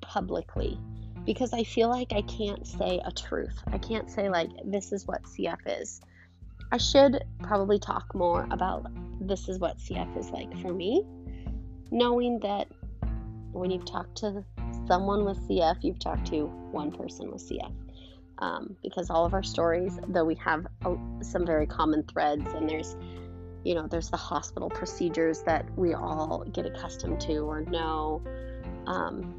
publicly 0.00 0.78
because 1.24 1.52
I 1.52 1.62
feel 1.62 1.88
like 1.88 2.12
I 2.12 2.22
can't 2.22 2.66
say 2.66 3.00
a 3.04 3.12
truth. 3.12 3.62
I 3.68 3.78
can't 3.78 4.10
say 4.10 4.28
like 4.28 4.50
this 4.64 4.92
is 4.92 5.06
what 5.06 5.22
CF 5.22 5.80
is. 5.80 6.00
I 6.72 6.78
should 6.78 7.24
probably 7.42 7.78
talk 7.78 8.12
more 8.12 8.48
about 8.50 8.86
this 9.20 9.48
is 9.48 9.60
what 9.60 9.78
CF 9.78 10.18
is 10.18 10.30
like 10.30 10.54
for 10.58 10.74
me, 10.74 11.06
knowing 11.90 12.40
that 12.40 12.68
when 13.52 13.70
you've 13.70 13.84
talked 13.86 14.16
to 14.18 14.44
someone 14.86 15.24
with 15.24 15.38
CF, 15.48 15.82
you've 15.82 15.98
talked 15.98 16.26
to 16.28 16.46
one 16.70 16.90
person 16.92 17.30
with 17.30 17.42
CF. 17.42 17.72
um, 18.40 18.76
because 18.82 19.10
all 19.10 19.24
of 19.24 19.34
our 19.34 19.42
stories, 19.42 19.98
though 20.08 20.24
we 20.24 20.34
have 20.36 20.66
a, 20.84 20.96
some 21.22 21.44
very 21.44 21.66
common 21.66 22.02
threads, 22.04 22.44
and 22.54 22.68
there's, 22.68 22.96
you 23.64 23.74
know, 23.74 23.86
there's 23.86 24.10
the 24.10 24.16
hospital 24.16 24.70
procedures 24.70 25.42
that 25.42 25.66
we 25.76 25.94
all 25.94 26.44
get 26.52 26.66
accustomed 26.66 27.20
to 27.22 27.38
or 27.38 27.62
know. 27.62 28.22
Um, 28.86 29.36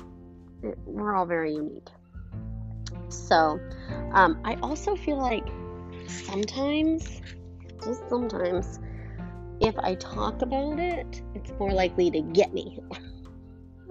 we're 0.86 1.16
all 1.16 1.26
very 1.26 1.54
unique. 1.54 1.88
So, 3.08 3.60
um, 4.12 4.40
I 4.44 4.56
also 4.56 4.96
feel 4.96 5.18
like 5.18 5.48
sometimes, 6.08 7.22
just 7.84 8.08
sometimes, 8.10 8.80
if 9.62 9.78
I 9.78 9.96
talk 9.96 10.42
about 10.42 10.80
it, 10.80 11.22
it's 11.36 11.52
more 11.60 11.72
likely 11.72 12.12
to 12.12 12.22
get 12.22 12.54
me. 12.54 12.80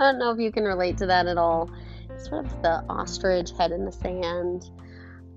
I 0.01 0.05
don't 0.05 0.19
know 0.19 0.31
if 0.31 0.39
you 0.39 0.53
can 0.53 0.65
relate 0.65 0.99
to 0.99 1.07
that 1.07 1.27
at 1.27 1.39
all. 1.39 1.71
Sort 2.17 2.47
of 2.47 2.63
the 2.63 2.85
ostrich 2.89 3.51
head 3.59 3.73
in 3.73 3.85
the 3.85 3.93
sand 3.93 4.71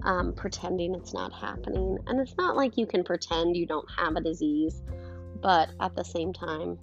um, 0.04 0.34
pretending 0.34 0.96
it's 0.96 1.14
not 1.14 1.34
happening. 1.34 1.98
And 2.08 2.20
it's 2.20 2.36
not 2.38 2.56
like 2.56 2.78
you 2.78 2.86
can 2.86 3.04
pretend 3.04 3.56
you 3.56 3.66
don't 3.66 3.88
have 3.98 4.16
a 4.16 4.22
disease, 4.22 4.82
but 5.42 5.70
at 5.80 5.96
the 5.96 6.04
same 6.04 6.34
time, 6.34 6.78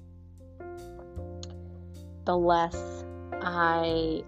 the 2.24 2.36
less 2.36 3.04
I 3.40 4.22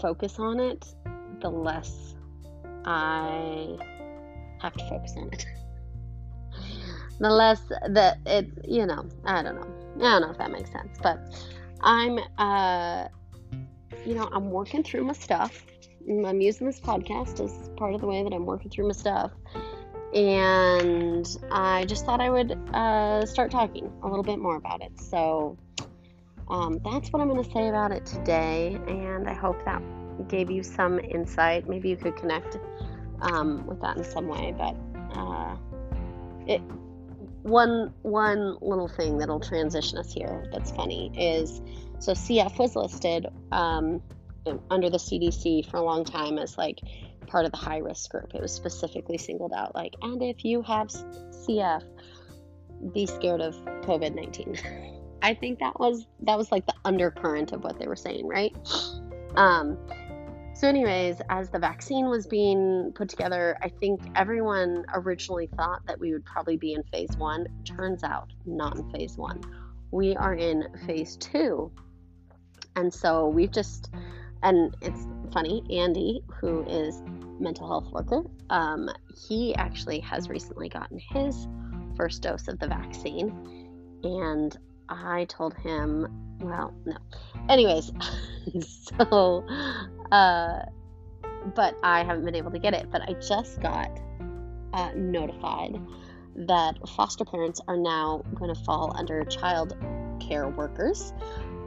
focus 0.00 0.38
on 0.38 0.60
it, 0.60 0.84
the 1.40 1.50
less 1.50 2.14
I 2.84 3.76
have 4.60 4.74
to 4.74 4.88
focus 4.88 5.14
on 5.16 5.30
it. 5.32 5.46
the 7.20 7.30
less 7.30 7.60
that 7.88 8.18
it, 8.26 8.50
you 8.66 8.86
know, 8.86 9.08
I 9.24 9.42
don't 9.42 9.54
know. 9.54 9.68
I 9.96 10.10
don't 10.10 10.22
know 10.22 10.30
if 10.30 10.38
that 10.38 10.50
makes 10.50 10.70
sense, 10.72 10.98
but 11.02 11.18
I'm, 11.82 12.18
uh, 12.38 13.08
you 14.04 14.14
know, 14.14 14.28
I'm 14.32 14.50
working 14.50 14.82
through 14.82 15.04
my 15.04 15.12
stuff. 15.12 15.64
I'm 16.08 16.40
using 16.40 16.66
this 16.66 16.80
podcast 16.80 17.40
as 17.42 17.70
part 17.76 17.94
of 17.94 18.00
the 18.00 18.06
way 18.06 18.22
that 18.22 18.32
I'm 18.32 18.46
working 18.46 18.70
through 18.70 18.86
my 18.86 18.92
stuff. 18.92 19.32
And 20.14 21.26
I 21.50 21.84
just 21.84 22.04
thought 22.04 22.20
I 22.20 22.28
would 22.28 22.52
uh, 22.74 23.24
start 23.24 23.50
talking 23.50 23.90
a 24.02 24.08
little 24.08 24.24
bit 24.24 24.38
more 24.38 24.56
about 24.56 24.82
it. 24.82 25.00
So 25.00 25.56
um, 26.48 26.80
that's 26.84 27.10
what 27.12 27.22
I'm 27.22 27.28
going 27.28 27.42
to 27.42 27.50
say 27.50 27.68
about 27.68 27.92
it 27.92 28.04
today. 28.04 28.78
And 28.86 29.28
I 29.28 29.32
hope 29.32 29.64
that 29.64 29.82
gave 30.28 30.50
you 30.50 30.62
some 30.62 30.98
insight. 31.00 31.68
Maybe 31.68 31.88
you 31.88 31.96
could 31.96 32.16
connect 32.16 32.58
um, 33.22 33.66
with 33.66 33.80
that 33.80 33.96
in 33.96 34.04
some 34.04 34.28
way. 34.28 34.54
But 34.56 34.76
uh, 35.16 35.56
it, 36.46 36.60
one 37.42 37.92
one 38.02 38.56
little 38.60 38.88
thing 38.88 39.18
that'll 39.18 39.40
transition 39.40 39.98
us 39.98 40.12
here 40.12 40.44
that's 40.52 40.70
funny 40.70 41.12
is 41.16 41.60
so 41.98 42.12
CF 42.12 42.58
was 42.58 42.76
listed. 42.76 43.26
Um, 43.50 44.02
under 44.70 44.90
the 44.90 44.98
CDC 44.98 45.70
for 45.70 45.76
a 45.76 45.82
long 45.82 46.04
time 46.04 46.38
as 46.38 46.58
like 46.58 46.80
part 47.26 47.44
of 47.44 47.52
the 47.52 47.58
high 47.58 47.78
risk 47.78 48.10
group. 48.10 48.34
It 48.34 48.40
was 48.40 48.52
specifically 48.52 49.18
singled 49.18 49.52
out 49.52 49.74
like, 49.74 49.94
and 50.02 50.22
if 50.22 50.44
you 50.44 50.62
have 50.62 50.88
CF, 50.88 51.82
be 52.92 53.06
scared 53.06 53.40
of 53.40 53.54
COVID 53.82 54.14
19. 54.14 54.58
I 55.22 55.34
think 55.34 55.60
that 55.60 55.78
was 55.78 56.06
that 56.22 56.36
was 56.36 56.50
like 56.50 56.66
the 56.66 56.74
undercurrent 56.84 57.52
of 57.52 57.62
what 57.62 57.78
they 57.78 57.86
were 57.86 57.96
saying, 57.96 58.26
right? 58.26 58.54
Um, 59.36 59.78
so, 60.62 60.68
anyways, 60.68 61.20
as 61.28 61.50
the 61.50 61.58
vaccine 61.58 62.08
was 62.08 62.28
being 62.28 62.92
put 62.94 63.08
together, 63.08 63.58
I 63.60 63.68
think 63.68 64.00
everyone 64.14 64.84
originally 64.94 65.48
thought 65.56 65.84
that 65.88 65.98
we 65.98 66.12
would 66.12 66.24
probably 66.24 66.56
be 66.56 66.74
in 66.74 66.84
phase 66.84 67.10
one. 67.16 67.48
Turns 67.64 68.04
out, 68.04 68.32
not 68.46 68.76
in 68.76 68.88
phase 68.92 69.16
one. 69.16 69.40
We 69.90 70.14
are 70.14 70.34
in 70.34 70.68
phase 70.86 71.16
two. 71.16 71.72
And 72.76 72.94
so 72.94 73.26
we've 73.26 73.50
just 73.50 73.90
and 74.44 74.76
it's 74.80 75.04
funny 75.32 75.64
andy 75.68 76.22
who 76.40 76.64
is 76.68 77.02
mental 77.40 77.66
health 77.66 77.90
worker 77.90 78.22
um, 78.50 78.88
he 79.28 79.56
actually 79.56 79.98
has 79.98 80.28
recently 80.28 80.68
gotten 80.68 81.00
his 81.10 81.48
first 81.96 82.22
dose 82.22 82.46
of 82.46 82.60
the 82.60 82.68
vaccine 82.68 83.98
and 84.04 84.56
i 84.88 85.24
told 85.24 85.54
him 85.54 86.06
well 86.40 86.74
no 86.84 86.96
anyways 87.48 87.92
so 88.60 89.44
uh, 90.10 90.60
but 91.54 91.76
i 91.82 92.02
haven't 92.02 92.24
been 92.24 92.34
able 92.34 92.50
to 92.50 92.58
get 92.58 92.74
it 92.74 92.90
but 92.90 93.02
i 93.02 93.12
just 93.14 93.60
got 93.60 94.00
uh, 94.74 94.90
notified 94.94 95.78
that 96.34 96.76
foster 96.96 97.24
parents 97.24 97.60
are 97.68 97.76
now 97.76 98.22
going 98.34 98.52
to 98.52 98.60
fall 98.64 98.94
under 98.96 99.24
child 99.24 99.76
care 100.20 100.48
workers 100.48 101.12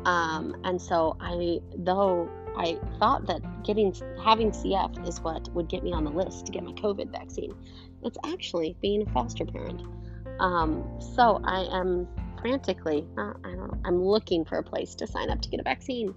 um, 0.06 0.56
and 0.64 0.82
so 0.82 1.16
i 1.20 1.60
though 1.78 2.30
I 2.58 2.80
thought 3.00 3.28
that 3.28 3.42
getting 3.64 3.94
having 4.24 4.52
CF 4.52 5.08
is 5.08 5.20
what 5.20 5.50
would 5.54 5.68
get 5.68 5.84
me 5.84 5.92
on 5.92 6.04
the 6.04 6.10
list 6.10 6.46
to 6.46 6.52
get 6.52 6.64
my 6.64 6.72
COVID 6.72 7.12
vaccine. 7.12 7.54
It's 8.04 8.18
actually 8.26 8.78
being 8.82 9.06
a 9.08 9.12
foster 9.12 9.46
parent. 9.46 9.82
Um, 10.40 10.84
so 11.00 11.42
I 11.44 11.68
am 11.72 12.08
frantically, 12.46 13.08
uh, 13.18 13.34
I 13.44 13.56
don't 13.56 13.58
know, 13.58 13.82
I'm 13.86 14.04
looking 14.04 14.46
for 14.46 14.60
a 14.60 14.64
place 14.64 14.94
to 14.96 15.08
sign 15.08 15.32
up 15.32 15.42
to 15.42 15.50
get 15.50 15.60
a 15.60 15.64
vaccine. 15.64 16.14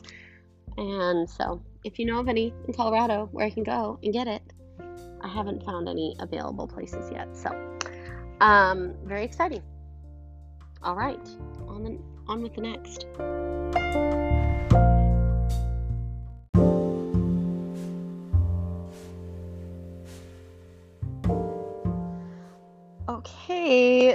And 0.76 1.28
so, 1.28 1.62
if 1.84 1.98
you 1.98 2.04
know 2.04 2.20
of 2.20 2.28
any 2.28 2.52
in 2.66 2.74
Colorado 2.74 3.30
where 3.32 3.46
I 3.46 3.50
can 3.50 3.62
go 3.62 3.98
and 4.02 4.12
get 4.12 4.26
it, 4.26 4.42
I 5.22 5.28
haven't 5.28 5.64
found 5.64 5.88
any 5.88 6.14
available 6.20 6.66
places 6.66 7.10
yet. 7.10 7.34
So, 7.34 7.48
um, 8.42 8.94
very 9.06 9.24
exciting. 9.24 9.62
All 10.82 10.96
right, 10.96 11.26
on 11.66 11.82
the, 11.82 11.98
on 12.30 12.42
with 12.42 12.54
the 12.54 12.60
next. 12.60 13.06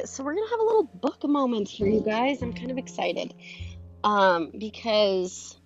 So 0.06 0.24
we're 0.24 0.36
gonna 0.36 0.50
have 0.50 0.60
a 0.60 0.64
little 0.64 0.84
book 0.84 1.24
moment 1.24 1.70
for 1.70 1.88
you 1.88 2.02
guys. 2.02 2.42
I'm 2.42 2.54
kind 2.54 2.72
of 2.72 2.78
excited 2.78 3.34
um, 4.04 4.52
because 4.58 5.58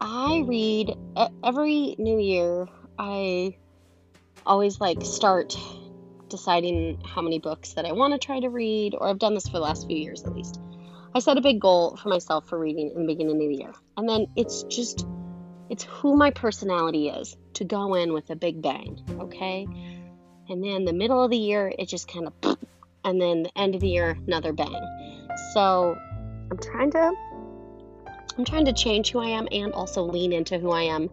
I 0.00 0.42
read 0.46 0.96
every 1.44 1.94
new 1.98 2.18
year. 2.18 2.66
I 2.98 3.56
always 4.44 4.80
like 4.80 5.02
start 5.02 5.56
deciding 6.28 7.00
how 7.04 7.22
many 7.22 7.38
books 7.38 7.74
that 7.74 7.86
I 7.86 7.92
want 7.92 8.14
to 8.14 8.18
try 8.18 8.40
to 8.40 8.48
read, 8.48 8.94
or 8.98 9.08
I've 9.08 9.18
done 9.18 9.34
this 9.34 9.46
for 9.46 9.52
the 9.52 9.60
last 9.60 9.86
few 9.86 9.96
years 9.96 10.24
at 10.24 10.34
least. 10.34 10.60
I 11.14 11.20
set 11.20 11.38
a 11.38 11.40
big 11.40 11.60
goal 11.60 11.96
for 11.96 12.08
myself 12.08 12.48
for 12.48 12.58
reading 12.58 12.92
in 12.94 13.02
the 13.02 13.06
beginning 13.06 13.36
of 13.36 13.48
the 13.48 13.54
year, 13.54 13.72
and 13.96 14.08
then 14.08 14.26
it's 14.34 14.64
just 14.64 15.06
it's 15.70 15.84
who 15.84 16.16
my 16.16 16.30
personality 16.30 17.10
is 17.10 17.36
to 17.54 17.64
go 17.64 17.94
in 17.94 18.12
with 18.12 18.30
a 18.30 18.36
big 18.36 18.60
bang, 18.60 18.98
okay? 19.20 19.66
And 20.48 20.64
then 20.64 20.84
the 20.84 20.92
middle 20.92 21.22
of 21.22 21.30
the 21.30 21.36
year, 21.36 21.72
it 21.78 21.88
just 21.88 22.08
kind 22.08 22.26
of 22.26 22.58
and 23.04 23.20
then 23.20 23.44
the 23.44 23.58
end 23.58 23.74
of 23.74 23.80
the 23.80 23.88
year 23.88 24.16
another 24.26 24.52
bang. 24.52 24.80
So 25.54 25.96
I'm 26.50 26.58
trying 26.58 26.90
to 26.92 27.12
I'm 28.36 28.44
trying 28.44 28.66
to 28.66 28.72
change 28.72 29.10
who 29.10 29.18
I 29.18 29.28
am 29.28 29.48
and 29.50 29.72
also 29.72 30.02
lean 30.02 30.32
into 30.32 30.58
who 30.58 30.70
I 30.70 30.82
am 30.82 31.10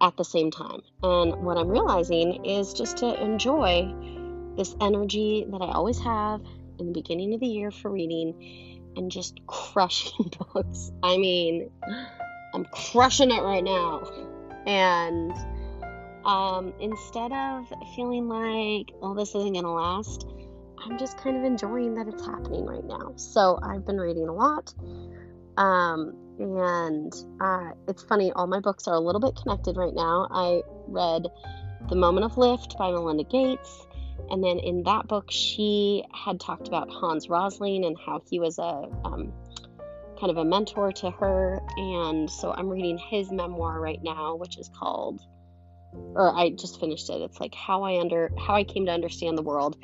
at 0.00 0.16
the 0.16 0.24
same 0.24 0.50
time. 0.50 0.80
And 1.02 1.44
what 1.44 1.58
I'm 1.58 1.68
realizing 1.68 2.44
is 2.46 2.72
just 2.72 2.98
to 2.98 3.22
enjoy 3.22 3.92
this 4.56 4.74
energy 4.80 5.46
that 5.50 5.60
I 5.60 5.72
always 5.72 6.00
have 6.00 6.40
in 6.78 6.86
the 6.86 6.92
beginning 6.92 7.34
of 7.34 7.40
the 7.40 7.46
year 7.46 7.70
for 7.70 7.90
reading 7.90 8.90
and 8.96 9.10
just 9.10 9.40
crushing 9.46 10.32
books. 10.52 10.90
I 11.02 11.18
mean, 11.18 11.70
I'm 12.54 12.64
crushing 12.64 13.30
it 13.30 13.42
right 13.42 13.64
now. 13.64 14.10
And 14.66 15.32
um, 16.24 16.72
instead 16.80 17.32
of 17.32 17.66
feeling 17.94 18.28
like, 18.28 18.94
oh, 19.02 19.14
this 19.14 19.30
isn't 19.30 19.52
going 19.52 19.64
to 19.64 19.70
last, 19.70 20.26
I'm 20.84 20.98
just 20.98 21.18
kind 21.18 21.36
of 21.36 21.44
enjoying 21.44 21.94
that 21.94 22.08
it's 22.08 22.24
happening 22.24 22.64
right 22.64 22.84
now. 22.84 23.12
So 23.16 23.58
I've 23.62 23.86
been 23.86 23.98
reading 23.98 24.28
a 24.28 24.32
lot. 24.32 24.72
Um, 25.56 26.14
and 26.38 27.12
uh, 27.40 27.72
it's 27.86 28.02
funny, 28.02 28.32
all 28.32 28.46
my 28.46 28.60
books 28.60 28.88
are 28.88 28.94
a 28.94 29.00
little 29.00 29.20
bit 29.20 29.36
connected 29.36 29.76
right 29.76 29.94
now. 29.94 30.26
I 30.30 30.62
read 30.86 31.26
The 31.88 31.96
Moment 31.96 32.24
of 32.24 32.38
Lift 32.38 32.78
by 32.78 32.90
Melinda 32.90 33.24
Gates. 33.24 33.86
And 34.30 34.42
then 34.42 34.58
in 34.58 34.84
that 34.84 35.06
book, 35.06 35.26
she 35.30 36.04
had 36.14 36.40
talked 36.40 36.68
about 36.68 36.88
Hans 36.90 37.28
Rosling 37.28 37.84
and 37.84 37.96
how 37.98 38.22
he 38.30 38.38
was 38.38 38.58
a 38.58 38.88
um, 39.04 39.32
kind 40.18 40.30
of 40.30 40.36
a 40.36 40.44
mentor 40.44 40.92
to 40.92 41.10
her. 41.10 41.60
And 41.76 42.30
so 42.30 42.52
I'm 42.52 42.68
reading 42.68 42.96
his 42.96 43.30
memoir 43.30 43.80
right 43.80 44.00
now, 44.02 44.36
which 44.36 44.56
is 44.56 44.70
called, 44.78 45.20
or 46.14 46.34
I 46.34 46.50
just 46.50 46.78
finished 46.80 47.10
it. 47.10 47.20
It's 47.22 47.40
like 47.40 47.54
how 47.54 47.82
I 47.82 48.00
under 48.00 48.30
how 48.38 48.54
I 48.54 48.64
came 48.64 48.86
to 48.86 48.92
understand 48.92 49.36
the 49.36 49.42
world 49.42 49.76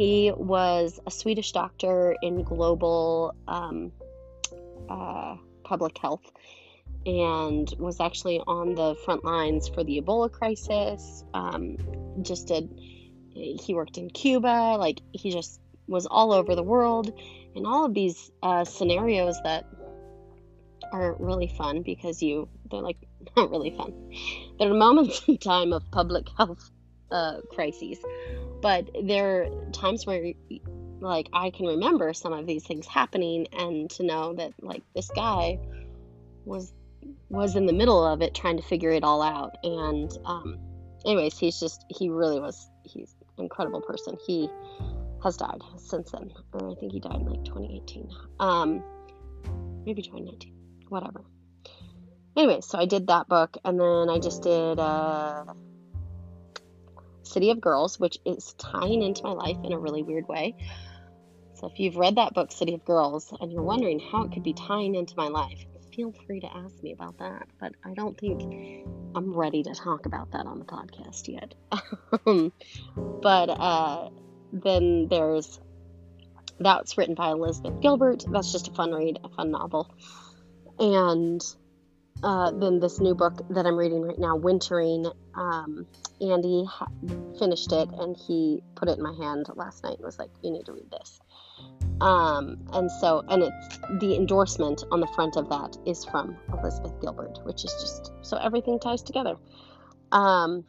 he 0.00 0.32
was 0.34 0.98
a 1.06 1.10
Swedish 1.10 1.52
doctor 1.52 2.16
in 2.22 2.42
global 2.42 3.34
um, 3.46 3.92
uh, 4.88 5.36
public 5.62 5.98
health 5.98 6.22
and 7.04 7.70
was 7.78 8.00
actually 8.00 8.40
on 8.46 8.74
the 8.74 8.94
front 9.04 9.26
lines 9.26 9.68
for 9.68 9.84
the 9.84 10.00
Ebola 10.00 10.32
crisis. 10.32 11.22
Um, 11.34 11.76
just 12.22 12.48
did, 12.48 12.80
he 13.34 13.74
worked 13.74 13.98
in 13.98 14.08
Cuba, 14.08 14.78
like, 14.78 15.02
he 15.12 15.32
just 15.32 15.60
was 15.86 16.06
all 16.06 16.32
over 16.32 16.54
the 16.54 16.62
world. 16.62 17.12
And 17.54 17.66
all 17.66 17.84
of 17.84 17.92
these 17.92 18.30
uh, 18.42 18.64
scenarios 18.64 19.36
that 19.44 19.66
are 20.94 21.14
really 21.18 21.48
fun 21.48 21.82
because 21.82 22.22
you, 22.22 22.48
they're 22.70 22.80
like 22.80 23.06
not 23.36 23.50
really 23.50 23.76
fun. 23.76 23.92
There 24.58 24.70
are 24.70 24.74
moments 24.74 25.24
in 25.28 25.36
time 25.36 25.74
of 25.74 25.82
public 25.90 26.26
health 26.38 26.70
uh, 27.10 27.40
crises, 27.50 27.98
but 28.60 28.90
there 29.02 29.42
are 29.42 29.70
times 29.72 30.06
where, 30.06 30.32
like, 31.00 31.28
I 31.32 31.50
can 31.50 31.66
remember 31.66 32.12
some 32.12 32.32
of 32.32 32.46
these 32.46 32.64
things 32.64 32.86
happening, 32.86 33.46
and 33.52 33.90
to 33.90 34.02
know 34.02 34.34
that, 34.34 34.52
like, 34.60 34.82
this 34.94 35.10
guy 35.14 35.58
was 36.44 36.72
was 37.28 37.56
in 37.56 37.66
the 37.66 37.72
middle 37.72 38.04
of 38.04 38.20
it 38.22 38.34
trying 38.34 38.56
to 38.56 38.62
figure 38.62 38.90
it 38.90 39.04
all 39.04 39.22
out. 39.22 39.56
And, 39.62 40.10
um, 40.24 40.58
anyways, 41.06 41.38
he's 41.38 41.58
just 41.58 41.84
he 41.88 42.08
really 42.08 42.40
was 42.40 42.68
he's 42.84 43.14
an 43.38 43.44
incredible 43.44 43.80
person. 43.80 44.16
He 44.26 44.48
has 45.22 45.36
died 45.36 45.62
since 45.76 46.10
then, 46.10 46.30
or 46.52 46.70
I 46.70 46.74
think 46.74 46.92
he 46.92 47.00
died 47.00 47.20
in 47.20 47.26
like 47.26 47.44
2018. 47.44 48.10
Um, 48.38 48.82
maybe 49.84 50.02
2019, 50.02 50.54
whatever. 50.88 51.24
Anyway, 52.36 52.60
so 52.60 52.78
I 52.78 52.86
did 52.86 53.08
that 53.08 53.28
book, 53.28 53.56
and 53.64 53.78
then 53.78 54.08
I 54.08 54.18
just 54.18 54.42
did 54.42 54.78
uh, 54.78 55.44
City 57.30 57.50
of 57.50 57.60
Girls, 57.60 57.98
which 57.98 58.18
is 58.24 58.54
tying 58.58 59.02
into 59.02 59.22
my 59.22 59.32
life 59.32 59.56
in 59.64 59.72
a 59.72 59.78
really 59.78 60.02
weird 60.02 60.28
way. 60.28 60.56
So 61.54 61.66
if 61.66 61.78
you've 61.78 61.96
read 61.96 62.16
that 62.16 62.34
book, 62.34 62.52
City 62.52 62.74
of 62.74 62.84
Girls, 62.84 63.32
and 63.40 63.52
you're 63.52 63.62
wondering 63.62 64.00
how 64.00 64.24
it 64.24 64.32
could 64.32 64.42
be 64.42 64.54
tying 64.54 64.94
into 64.94 65.14
my 65.16 65.28
life, 65.28 65.64
feel 65.94 66.12
free 66.26 66.40
to 66.40 66.56
ask 66.56 66.82
me 66.82 66.92
about 66.92 67.18
that. 67.18 67.46
But 67.60 67.72
I 67.84 67.92
don't 67.94 68.18
think 68.18 68.86
I'm 69.14 69.34
ready 69.36 69.62
to 69.64 69.74
talk 69.74 70.06
about 70.06 70.30
that 70.32 70.46
on 70.46 70.58
the 70.58 70.64
podcast 70.64 71.28
yet. 71.28 71.54
but 73.22 73.50
uh, 73.50 74.08
then 74.52 75.08
there's 75.08 75.60
that's 76.58 76.98
written 76.98 77.14
by 77.14 77.30
Elizabeth 77.30 77.80
Gilbert. 77.80 78.24
That's 78.28 78.52
just 78.52 78.68
a 78.68 78.72
fun 78.72 78.92
read, 78.92 79.18
a 79.24 79.28
fun 79.30 79.50
novel. 79.50 79.94
And 80.78 81.42
uh, 82.22 82.50
then 82.52 82.80
this 82.80 83.00
new 83.00 83.14
book 83.14 83.40
that 83.50 83.66
I'm 83.66 83.76
reading 83.76 84.02
right 84.02 84.18
now, 84.18 84.36
Wintering. 84.36 85.10
Um, 85.34 85.86
Andy 86.20 86.64
ha- 86.68 86.88
finished 87.38 87.72
it 87.72 87.88
and 87.98 88.16
he 88.16 88.62
put 88.74 88.88
it 88.88 88.98
in 88.98 89.02
my 89.02 89.14
hand 89.14 89.46
last 89.54 89.82
night 89.84 89.96
and 89.96 90.04
was 90.04 90.18
like, 90.18 90.30
"You 90.42 90.50
need 90.50 90.66
to 90.66 90.72
read 90.72 90.90
this." 90.90 91.20
Um, 92.00 92.58
and 92.72 92.90
so, 92.90 93.24
and 93.28 93.42
it's 93.42 93.78
the 94.00 94.16
endorsement 94.16 94.84
on 94.90 95.00
the 95.00 95.06
front 95.08 95.36
of 95.36 95.48
that 95.50 95.76
is 95.86 96.04
from 96.04 96.36
Elizabeth 96.52 96.98
Gilbert, 97.00 97.40
which 97.44 97.64
is 97.64 97.72
just 97.80 98.12
so 98.22 98.36
everything 98.38 98.78
ties 98.78 99.02
together. 99.02 99.36
Um, 100.12 100.64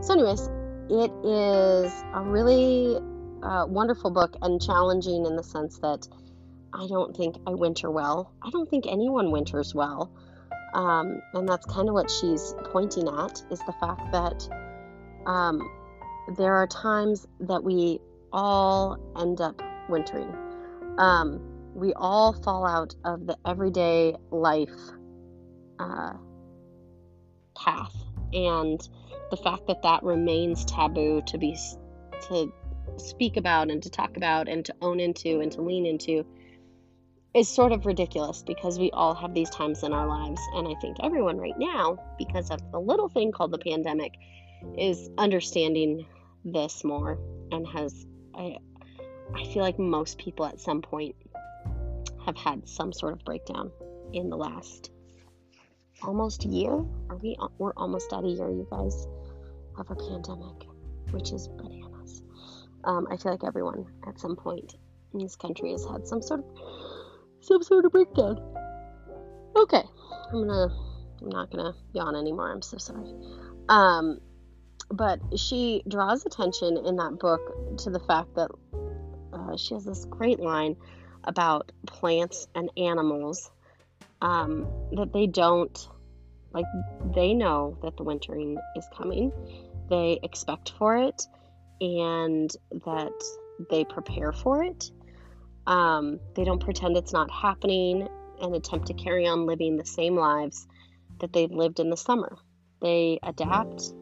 so, 0.00 0.14
anyways, 0.14 0.48
it 0.88 1.12
is 1.24 1.92
a 2.14 2.22
really 2.22 2.98
uh, 3.42 3.66
wonderful 3.66 4.10
book 4.10 4.36
and 4.42 4.60
challenging 4.60 5.26
in 5.26 5.36
the 5.36 5.42
sense 5.42 5.78
that 5.78 6.06
I 6.72 6.86
don't 6.88 7.16
think 7.16 7.36
I 7.46 7.50
winter 7.50 7.90
well. 7.90 8.32
I 8.42 8.50
don't 8.50 8.68
think 8.68 8.86
anyone 8.88 9.30
winters 9.30 9.74
well. 9.74 10.10
Um, 10.72 11.20
and 11.34 11.48
that's 11.48 11.66
kind 11.66 11.88
of 11.88 11.94
what 11.94 12.10
she's 12.10 12.54
pointing 12.64 13.08
at 13.08 13.42
is 13.50 13.58
the 13.60 13.74
fact 13.80 14.12
that 14.12 14.48
um, 15.26 15.68
there 16.36 16.54
are 16.54 16.66
times 16.66 17.26
that 17.40 17.62
we 17.62 18.00
all 18.32 18.98
end 19.18 19.40
up 19.40 19.60
wintering. 19.88 20.32
Um, 20.98 21.40
we 21.74 21.92
all 21.94 22.32
fall 22.32 22.66
out 22.66 22.94
of 23.04 23.26
the 23.26 23.36
everyday 23.46 24.16
life 24.30 24.70
uh, 25.78 26.12
path, 27.56 27.94
and 28.32 28.80
the 29.30 29.36
fact 29.36 29.66
that 29.68 29.82
that 29.82 30.02
remains 30.02 30.64
taboo 30.64 31.22
to 31.26 31.38
be 31.38 31.56
to 32.28 32.52
speak 32.96 33.36
about 33.36 33.70
and 33.70 33.82
to 33.82 33.90
talk 33.90 34.16
about 34.16 34.48
and 34.48 34.64
to 34.64 34.74
own 34.82 35.00
into 35.00 35.40
and 35.40 35.52
to 35.52 35.62
lean 35.62 35.86
into 35.86 36.26
is 37.34 37.48
sort 37.48 37.72
of 37.72 37.86
ridiculous 37.86 38.42
because 38.42 38.78
we 38.78 38.90
all 38.90 39.14
have 39.14 39.34
these 39.34 39.50
times 39.50 39.82
in 39.82 39.92
our 39.92 40.06
lives. 40.06 40.40
And 40.54 40.66
I 40.66 40.74
think 40.80 40.96
everyone 41.02 41.38
right 41.38 41.58
now, 41.58 41.98
because 42.18 42.50
of 42.50 42.60
the 42.72 42.80
little 42.80 43.08
thing 43.08 43.30
called 43.30 43.52
the 43.52 43.58
pandemic, 43.58 44.14
is 44.76 45.08
understanding 45.16 46.06
this 46.44 46.84
more 46.84 47.18
and 47.52 47.66
has, 47.68 48.06
I, 48.34 48.58
I 49.34 49.44
feel 49.44 49.62
like 49.62 49.78
most 49.78 50.18
people 50.18 50.44
at 50.44 50.60
some 50.60 50.82
point 50.82 51.14
have 52.26 52.36
had 52.36 52.68
some 52.68 52.92
sort 52.92 53.12
of 53.12 53.24
breakdown 53.24 53.70
in 54.12 54.28
the 54.28 54.36
last 54.36 54.90
almost 56.02 56.44
year. 56.44 56.72
Are 57.08 57.16
we? 57.16 57.36
We're 57.58 57.72
almost 57.74 58.12
at 58.12 58.24
a 58.24 58.28
year, 58.28 58.50
you 58.50 58.66
guys, 58.70 59.06
of 59.78 59.90
a 59.90 59.94
pandemic, 59.94 60.66
which 61.10 61.32
is 61.32 61.48
bananas. 61.48 62.22
Um, 62.84 63.06
I 63.10 63.16
feel 63.16 63.32
like 63.32 63.44
everyone 63.44 63.86
at 64.06 64.18
some 64.18 64.36
point 64.36 64.74
in 65.12 65.20
this 65.20 65.36
country 65.36 65.72
has 65.72 65.84
had 65.84 66.06
some 66.06 66.22
sort 66.22 66.40
of 66.40 66.89
some 67.40 67.62
sort 67.62 67.84
of 67.84 67.92
breakdown. 67.92 68.40
Okay, 69.56 69.82
I'm 70.32 70.46
gonna. 70.46 70.68
I'm 71.22 71.28
not 71.28 71.50
gonna 71.50 71.74
yawn 71.92 72.16
anymore. 72.16 72.50
I'm 72.50 72.62
so 72.62 72.78
sorry. 72.78 73.12
Um, 73.68 74.20
but 74.90 75.20
she 75.36 75.82
draws 75.88 76.24
attention 76.26 76.78
in 76.78 76.96
that 76.96 77.18
book 77.18 77.76
to 77.78 77.90
the 77.90 78.00
fact 78.00 78.34
that 78.34 78.50
uh, 79.32 79.56
she 79.56 79.74
has 79.74 79.84
this 79.84 80.04
great 80.06 80.40
line 80.40 80.76
about 81.24 81.72
plants 81.86 82.48
and 82.54 82.70
animals 82.76 83.50
um, 84.22 84.66
that 84.92 85.12
they 85.12 85.26
don't 85.26 85.88
like. 86.52 86.66
They 87.14 87.34
know 87.34 87.76
that 87.82 87.96
the 87.96 88.02
wintering 88.02 88.58
is 88.76 88.86
coming. 88.96 89.32
They 89.88 90.20
expect 90.22 90.72
for 90.78 90.96
it, 90.96 91.22
and 91.80 92.50
that 92.86 93.12
they 93.70 93.84
prepare 93.84 94.32
for 94.32 94.64
it 94.64 94.90
um, 95.70 96.18
they 96.34 96.42
don't 96.42 96.62
pretend 96.62 96.96
it's 96.96 97.12
not 97.12 97.30
happening 97.30 98.08
and 98.42 98.54
attempt 98.56 98.88
to 98.88 98.94
carry 98.94 99.28
on 99.28 99.46
living 99.46 99.76
the 99.76 99.86
same 99.86 100.16
lives 100.16 100.66
that 101.20 101.32
they've 101.32 101.52
lived 101.52 101.78
in 101.78 101.90
the 101.90 101.96
summer. 101.96 102.36
They 102.82 103.20
adapt, 103.22 103.94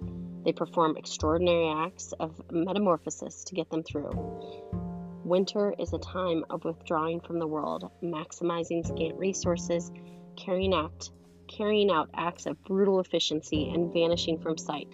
they 0.46 0.52
perform 0.52 0.96
extraordinary 0.96 1.68
acts 1.68 2.12
of 2.18 2.40
metamorphosis 2.50 3.44
to 3.44 3.54
get 3.54 3.68
them 3.68 3.82
through. 3.82 4.10
Winter 5.24 5.74
is 5.78 5.92
a 5.92 5.98
time 5.98 6.46
of 6.48 6.64
withdrawing 6.64 7.20
from 7.20 7.38
the 7.38 7.46
world, 7.46 7.90
maximizing 8.02 8.86
scant 8.86 9.18
resources, 9.18 9.92
carrying 10.38 10.72
out, 10.72 11.10
carrying 11.48 11.90
out 11.90 12.08
acts 12.14 12.46
of 12.46 12.64
brutal 12.64 12.98
efficiency, 12.98 13.68
and 13.68 13.92
vanishing 13.92 14.38
from 14.38 14.56
sight. 14.56 14.88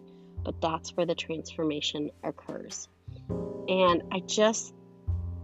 But 0.45 0.61
that's 0.61 0.91
where 0.97 1.07
the 1.07 1.15
transformation 1.15 2.11
occurs. 2.25 2.89
And 3.69 4.03
I 4.11 4.19
just 4.27 4.75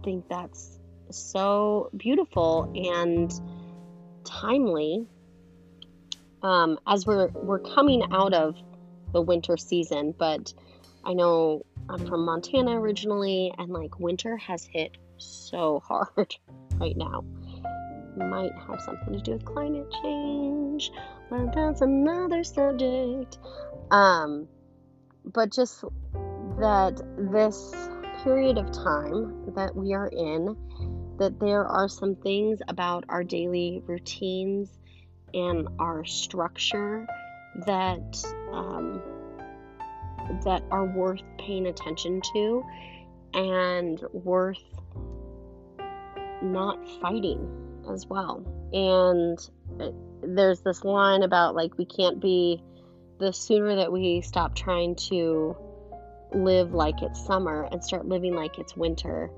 think 0.03 0.27
that's 0.27 0.80
so 1.17 1.89
beautiful 1.95 2.71
and 2.75 3.31
timely 4.23 5.07
um, 6.43 6.79
as 6.87 7.05
we're 7.05 7.27
we're 7.27 7.59
coming 7.59 8.03
out 8.11 8.33
of 8.33 8.55
the 9.13 9.21
winter 9.21 9.57
season. 9.57 10.13
But 10.17 10.53
I 11.03 11.13
know 11.13 11.65
I'm 11.89 12.05
from 12.05 12.25
Montana 12.25 12.79
originally, 12.79 13.53
and 13.57 13.69
like 13.71 13.99
winter 13.99 14.37
has 14.37 14.65
hit 14.65 14.97
so 15.17 15.81
hard 15.85 16.35
right 16.75 16.97
now. 16.97 17.23
Might 18.17 18.51
have 18.67 18.81
something 18.81 19.13
to 19.13 19.19
do 19.19 19.31
with 19.31 19.45
climate 19.45 19.87
change, 20.03 20.91
but 21.29 21.53
that's 21.53 21.81
another 21.81 22.43
subject. 22.43 23.37
Um, 23.89 24.47
but 25.25 25.51
just 25.51 25.83
that 26.59 27.01
this 27.17 27.73
period 28.23 28.57
of 28.57 28.71
time 28.71 29.53
that 29.55 29.75
we 29.75 29.93
are 29.93 30.07
in 30.07 30.55
that 31.21 31.39
there 31.39 31.67
are 31.67 31.87
some 31.87 32.15
things 32.15 32.63
about 32.67 33.05
our 33.07 33.23
daily 33.23 33.83
routines 33.85 34.79
and 35.35 35.67
our 35.77 36.03
structure 36.03 37.05
that 37.67 38.23
um, 38.51 38.99
that 40.43 40.63
are 40.71 40.85
worth 40.85 41.21
paying 41.37 41.67
attention 41.67 42.21
to 42.33 42.63
and 43.35 44.01
worth 44.13 44.63
not 46.41 46.79
fighting 46.99 47.47
as 47.93 48.07
well. 48.07 48.43
And 48.73 49.37
uh, 49.79 49.91
there's 50.23 50.61
this 50.61 50.83
line 50.83 51.21
about 51.21 51.53
like 51.53 51.77
we 51.77 51.85
can't 51.85 52.19
be 52.19 52.63
the 53.19 53.31
sooner 53.31 53.75
that 53.75 53.91
we 53.91 54.21
stop 54.21 54.55
trying 54.55 54.95
to 54.95 55.55
live 56.33 56.73
like 56.73 57.03
it's 57.03 57.23
summer 57.23 57.69
and 57.71 57.83
start 57.83 58.07
living 58.07 58.33
like 58.33 58.57
it's 58.57 58.75
winter 58.75 59.29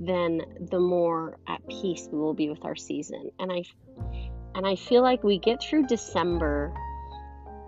then 0.00 0.40
the 0.70 0.80
more 0.80 1.36
at 1.46 1.60
peace 1.68 2.08
we 2.10 2.18
will 2.18 2.34
be 2.34 2.48
with 2.48 2.64
our 2.64 2.74
season. 2.74 3.30
And 3.38 3.52
I 3.52 3.62
and 4.54 4.66
I 4.66 4.74
feel 4.74 5.02
like 5.02 5.22
we 5.22 5.38
get 5.38 5.62
through 5.62 5.86
December 5.86 6.74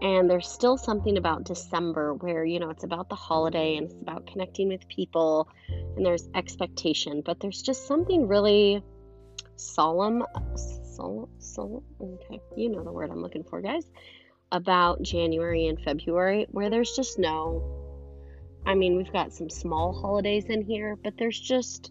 and 0.00 0.28
there's 0.28 0.48
still 0.48 0.76
something 0.76 1.16
about 1.16 1.44
December 1.44 2.14
where, 2.14 2.44
you 2.44 2.58
know, 2.58 2.70
it's 2.70 2.82
about 2.82 3.08
the 3.08 3.14
holiday 3.14 3.76
and 3.76 3.86
it's 3.86 4.00
about 4.00 4.26
connecting 4.26 4.68
with 4.68 4.88
people 4.88 5.48
and 5.68 6.04
there's 6.04 6.28
expectation, 6.34 7.22
but 7.24 7.38
there's 7.38 7.62
just 7.62 7.86
something 7.86 8.26
really 8.26 8.82
solemn 9.56 10.24
solemn, 10.56 11.28
solemn 11.38 11.84
okay, 12.00 12.40
you 12.56 12.70
know 12.70 12.82
the 12.82 12.90
word 12.90 13.10
I'm 13.10 13.22
looking 13.22 13.44
for, 13.44 13.60
guys, 13.60 13.84
about 14.50 15.02
January 15.02 15.66
and 15.66 15.78
February 15.80 16.46
where 16.50 16.70
there's 16.70 16.96
just 16.96 17.18
no 17.18 17.78
I 18.64 18.74
mean, 18.74 18.96
we've 18.96 19.12
got 19.12 19.32
some 19.32 19.50
small 19.50 19.92
holidays 19.92 20.44
in 20.44 20.62
here, 20.62 20.96
but 21.02 21.14
there's 21.18 21.38
just 21.38 21.90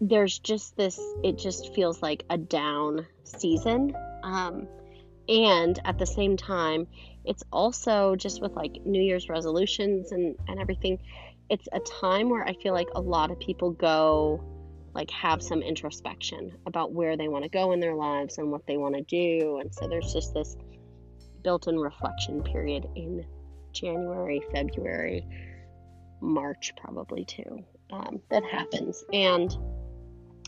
there's 0.00 0.38
just 0.38 0.76
this 0.76 0.98
it 1.22 1.38
just 1.38 1.74
feels 1.74 2.00
like 2.00 2.24
a 2.30 2.38
down 2.38 3.06
season 3.24 3.94
um, 4.22 4.66
and 5.30 5.78
at 5.84 5.96
the 5.96 6.06
same 6.06 6.36
time, 6.36 6.88
it's 7.24 7.44
also 7.52 8.16
just 8.16 8.42
with 8.42 8.52
like 8.52 8.84
New 8.84 9.00
Year's 9.00 9.28
resolutions 9.28 10.10
and, 10.10 10.36
and 10.48 10.60
everything, 10.60 10.98
it's 11.48 11.68
a 11.72 11.78
time 11.78 12.28
where 12.28 12.44
I 12.46 12.54
feel 12.54 12.74
like 12.74 12.88
a 12.94 13.00
lot 13.00 13.30
of 13.30 13.38
people 13.38 13.70
go, 13.70 14.42
like, 14.92 15.10
have 15.12 15.40
some 15.40 15.62
introspection 15.62 16.56
about 16.66 16.92
where 16.92 17.16
they 17.16 17.28
want 17.28 17.44
to 17.44 17.48
go 17.48 17.70
in 17.72 17.78
their 17.78 17.94
lives 17.94 18.38
and 18.38 18.50
what 18.50 18.66
they 18.66 18.76
want 18.76 18.96
to 18.96 19.02
do. 19.02 19.58
And 19.58 19.72
so 19.72 19.86
there's 19.86 20.12
just 20.12 20.34
this 20.34 20.56
built 21.42 21.68
in 21.68 21.78
reflection 21.78 22.42
period 22.42 22.88
in 22.96 23.24
January, 23.72 24.42
February, 24.52 25.24
March, 26.20 26.72
probably 26.76 27.24
too, 27.24 27.64
um, 27.92 28.20
that 28.30 28.42
happens. 28.44 29.04
And 29.12 29.56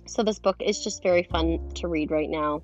so 0.07 0.23
this 0.23 0.38
book 0.38 0.57
is 0.61 0.83
just 0.83 1.03
very 1.03 1.23
fun 1.23 1.71
to 1.75 1.88
read 1.88 2.11
right 2.11 2.31
now 2.31 2.62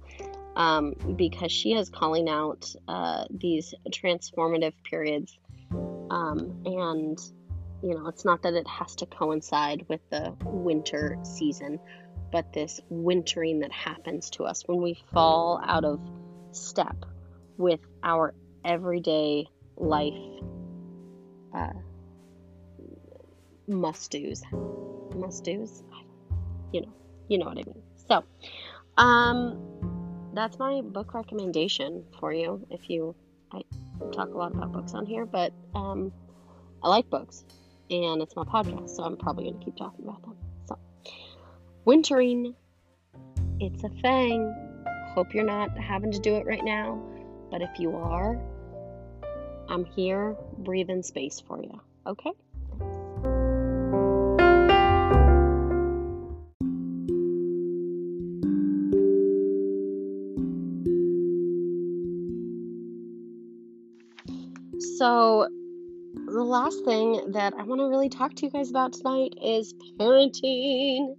um, 0.56 0.94
because 1.16 1.52
she 1.52 1.72
is 1.72 1.88
calling 1.88 2.28
out 2.28 2.70
uh, 2.88 3.24
these 3.30 3.74
transformative 3.90 4.74
periods. 4.84 5.38
Um, 6.10 6.62
and, 6.64 7.18
you 7.82 7.94
know, 7.94 8.08
it's 8.08 8.24
not 8.24 8.42
that 8.42 8.54
it 8.54 8.66
has 8.66 8.94
to 8.96 9.06
coincide 9.06 9.86
with 9.88 10.00
the 10.10 10.34
winter 10.44 11.16
season, 11.22 11.78
but 12.32 12.52
this 12.52 12.80
wintering 12.88 13.60
that 13.60 13.72
happens 13.72 14.30
to 14.30 14.44
us 14.44 14.62
when 14.66 14.82
we 14.82 14.98
fall 15.12 15.60
out 15.64 15.84
of 15.84 16.00
step 16.52 17.04
with 17.56 17.80
our 18.02 18.34
everyday 18.64 19.46
life 19.76 20.14
uh, 21.54 21.72
must 23.68 24.10
do's. 24.10 24.42
Must 25.14 25.44
do's? 25.44 25.84
You 26.72 26.82
know, 26.82 26.92
you 27.28 27.38
know 27.38 27.46
what 27.46 27.58
I 27.58 27.64
mean. 27.64 27.82
So, 28.08 28.24
um, 28.96 30.30
that's 30.34 30.58
my 30.58 30.80
book 30.80 31.14
recommendation 31.14 32.04
for 32.18 32.32
you. 32.32 32.66
If 32.70 32.88
you, 32.90 33.14
I 33.52 33.62
talk 34.12 34.28
a 34.28 34.36
lot 34.36 34.52
about 34.52 34.72
books 34.72 34.94
on 34.94 35.06
here, 35.06 35.26
but 35.26 35.52
um, 35.74 36.12
I 36.82 36.88
like 36.88 37.08
books, 37.10 37.44
and 37.90 38.22
it's 38.22 38.34
my 38.36 38.44
podcast, 38.44 38.90
so 38.90 39.04
I'm 39.04 39.16
probably 39.16 39.44
going 39.44 39.58
to 39.58 39.64
keep 39.64 39.76
talking 39.76 40.04
about 40.04 40.22
them. 40.22 40.36
So, 40.66 40.78
wintering, 41.84 42.54
it's 43.60 43.84
a 43.84 43.88
thing. 43.88 44.54
Hope 45.14 45.34
you're 45.34 45.44
not 45.44 45.76
having 45.78 46.12
to 46.12 46.18
do 46.18 46.36
it 46.36 46.46
right 46.46 46.64
now, 46.64 47.02
but 47.50 47.62
if 47.62 47.70
you 47.78 47.96
are, 47.96 48.40
I'm 49.68 49.84
here 49.84 50.36
breathing 50.58 51.02
space 51.02 51.40
for 51.40 51.62
you. 51.62 51.80
Okay? 52.06 52.32
So, 64.98 65.46
the 66.12 66.42
last 66.42 66.84
thing 66.84 67.30
that 67.30 67.54
I 67.56 67.62
want 67.62 67.80
to 67.80 67.84
really 67.84 68.08
talk 68.08 68.34
to 68.34 68.46
you 68.46 68.50
guys 68.50 68.68
about 68.68 68.94
tonight 68.94 69.32
is 69.40 69.72
parenting. 69.96 71.14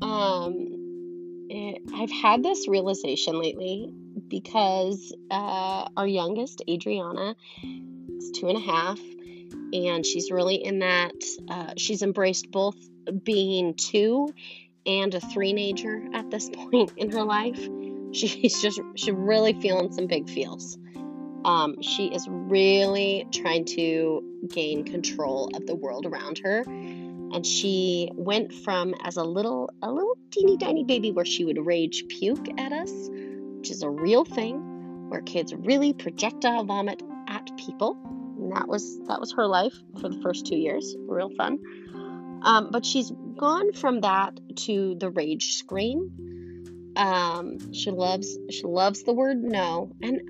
Um, 0.00 1.46
it, 1.50 1.82
I've 1.94 2.10
had 2.10 2.42
this 2.42 2.66
realization 2.68 3.38
lately 3.38 3.92
because 4.28 5.14
uh, 5.30 5.88
our 5.94 6.06
youngest, 6.06 6.62
Adriana, 6.66 7.36
is 8.16 8.30
two 8.30 8.48
and 8.48 8.56
a 8.56 8.60
half, 8.60 8.98
and 9.74 10.06
she's 10.06 10.30
really 10.30 10.54
in 10.54 10.78
that. 10.78 11.12
Uh, 11.50 11.74
she's 11.76 12.00
embraced 12.00 12.50
both 12.50 12.76
being 13.22 13.74
two 13.74 14.32
and 14.86 15.14
a 15.14 15.20
three-nager 15.20 16.02
at 16.14 16.30
this 16.30 16.48
point 16.54 16.92
in 16.96 17.12
her 17.12 17.24
life. 17.24 17.60
She's 18.12 18.62
just 18.62 18.80
she's 18.94 19.12
really 19.12 19.52
feeling 19.52 19.92
some 19.92 20.06
big 20.06 20.30
feels. 20.30 20.78
Um, 21.44 21.80
she 21.82 22.06
is 22.06 22.26
really 22.28 23.26
trying 23.32 23.64
to 23.66 24.22
gain 24.48 24.84
control 24.84 25.50
of 25.54 25.66
the 25.66 25.74
world 25.74 26.06
around 26.06 26.38
her. 26.38 26.62
And 26.66 27.46
she 27.46 28.10
went 28.14 28.52
from 28.52 28.94
as 29.02 29.16
a 29.16 29.24
little, 29.24 29.70
a 29.82 29.90
little 29.90 30.18
teeny 30.30 30.58
tiny 30.58 30.84
baby 30.84 31.12
where 31.12 31.24
she 31.24 31.44
would 31.44 31.64
rage 31.64 32.04
puke 32.08 32.60
at 32.60 32.72
us, 32.72 32.92
which 33.10 33.70
is 33.70 33.82
a 33.82 33.90
real 33.90 34.24
thing, 34.24 35.08
where 35.08 35.22
kids 35.22 35.54
really 35.54 35.92
projectile 35.92 36.64
vomit 36.64 37.02
at 37.28 37.56
people. 37.56 37.96
And 38.38 38.54
that 38.54 38.68
was 38.68 38.98
that 39.06 39.20
was 39.20 39.32
her 39.32 39.46
life 39.46 39.74
for 40.00 40.08
the 40.08 40.20
first 40.20 40.46
two 40.46 40.56
years. 40.56 40.94
Real 41.06 41.30
fun. 41.30 41.58
Um, 42.42 42.68
but 42.70 42.84
she's 42.84 43.12
gone 43.36 43.72
from 43.72 44.00
that 44.00 44.38
to 44.56 44.96
the 44.98 45.10
rage 45.10 45.54
scream. 45.54 46.92
Um, 46.96 47.72
she 47.72 47.90
loves 47.90 48.38
she 48.50 48.64
loves 48.64 49.04
the 49.04 49.12
word 49.12 49.42
no, 49.42 49.92
and 50.02 50.20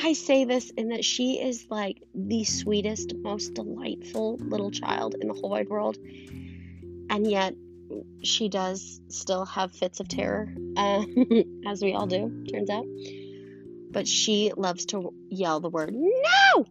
I 0.00 0.12
say 0.12 0.44
this 0.44 0.70
in 0.70 0.90
that 0.90 1.04
she 1.04 1.40
is 1.40 1.66
like 1.70 2.02
the 2.14 2.44
sweetest, 2.44 3.14
most 3.16 3.54
delightful 3.54 4.36
little 4.36 4.70
child 4.70 5.16
in 5.20 5.28
the 5.28 5.34
whole 5.34 5.50
wide 5.50 5.68
world. 5.68 5.96
And 7.10 7.28
yet, 7.28 7.54
she 8.22 8.48
does 8.48 9.00
still 9.08 9.44
have 9.44 9.72
fits 9.72 9.98
of 9.98 10.08
terror, 10.08 10.52
uh, 10.76 11.04
as 11.66 11.82
we 11.82 11.94
all 11.94 12.06
do, 12.06 12.44
turns 12.50 12.70
out. 12.70 12.84
But 13.90 14.06
she 14.06 14.52
loves 14.56 14.86
to 14.86 15.12
yell 15.28 15.60
the 15.60 15.70
word 15.70 15.94
no! 15.94 16.66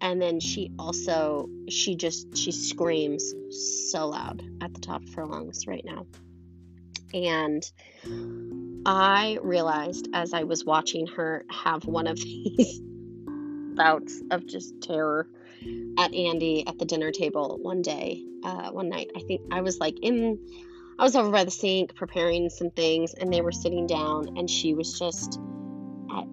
And 0.00 0.20
then 0.20 0.38
she 0.38 0.70
also, 0.78 1.48
she 1.68 1.96
just, 1.96 2.36
she 2.36 2.52
screams 2.52 3.34
so 3.80 4.08
loud 4.08 4.42
at 4.60 4.74
the 4.74 4.80
top 4.80 5.02
of 5.02 5.14
her 5.14 5.26
lungs 5.26 5.66
right 5.66 5.84
now. 5.84 6.06
And 7.14 7.68
I 8.90 9.36
realized 9.42 10.08
as 10.14 10.32
I 10.32 10.44
was 10.44 10.64
watching 10.64 11.06
her 11.08 11.44
have 11.50 11.84
one 11.84 12.06
of 12.06 12.16
these 12.16 12.80
bouts 13.76 14.22
of 14.30 14.46
just 14.46 14.80
terror 14.80 15.28
at 15.98 16.14
Andy 16.14 16.66
at 16.66 16.78
the 16.78 16.86
dinner 16.86 17.10
table 17.10 17.58
one 17.60 17.82
day, 17.82 18.24
uh, 18.42 18.70
one 18.70 18.88
night. 18.88 19.10
I 19.14 19.20
think 19.20 19.42
I 19.52 19.60
was 19.60 19.78
like 19.78 19.98
in, 20.00 20.38
I 20.98 21.02
was 21.02 21.14
over 21.16 21.30
by 21.30 21.44
the 21.44 21.50
sink 21.50 21.96
preparing 21.96 22.48
some 22.48 22.70
things, 22.70 23.12
and 23.12 23.30
they 23.30 23.42
were 23.42 23.52
sitting 23.52 23.86
down, 23.86 24.38
and 24.38 24.48
she 24.48 24.72
was 24.72 24.98
just, 24.98 25.38
at, 26.10 26.24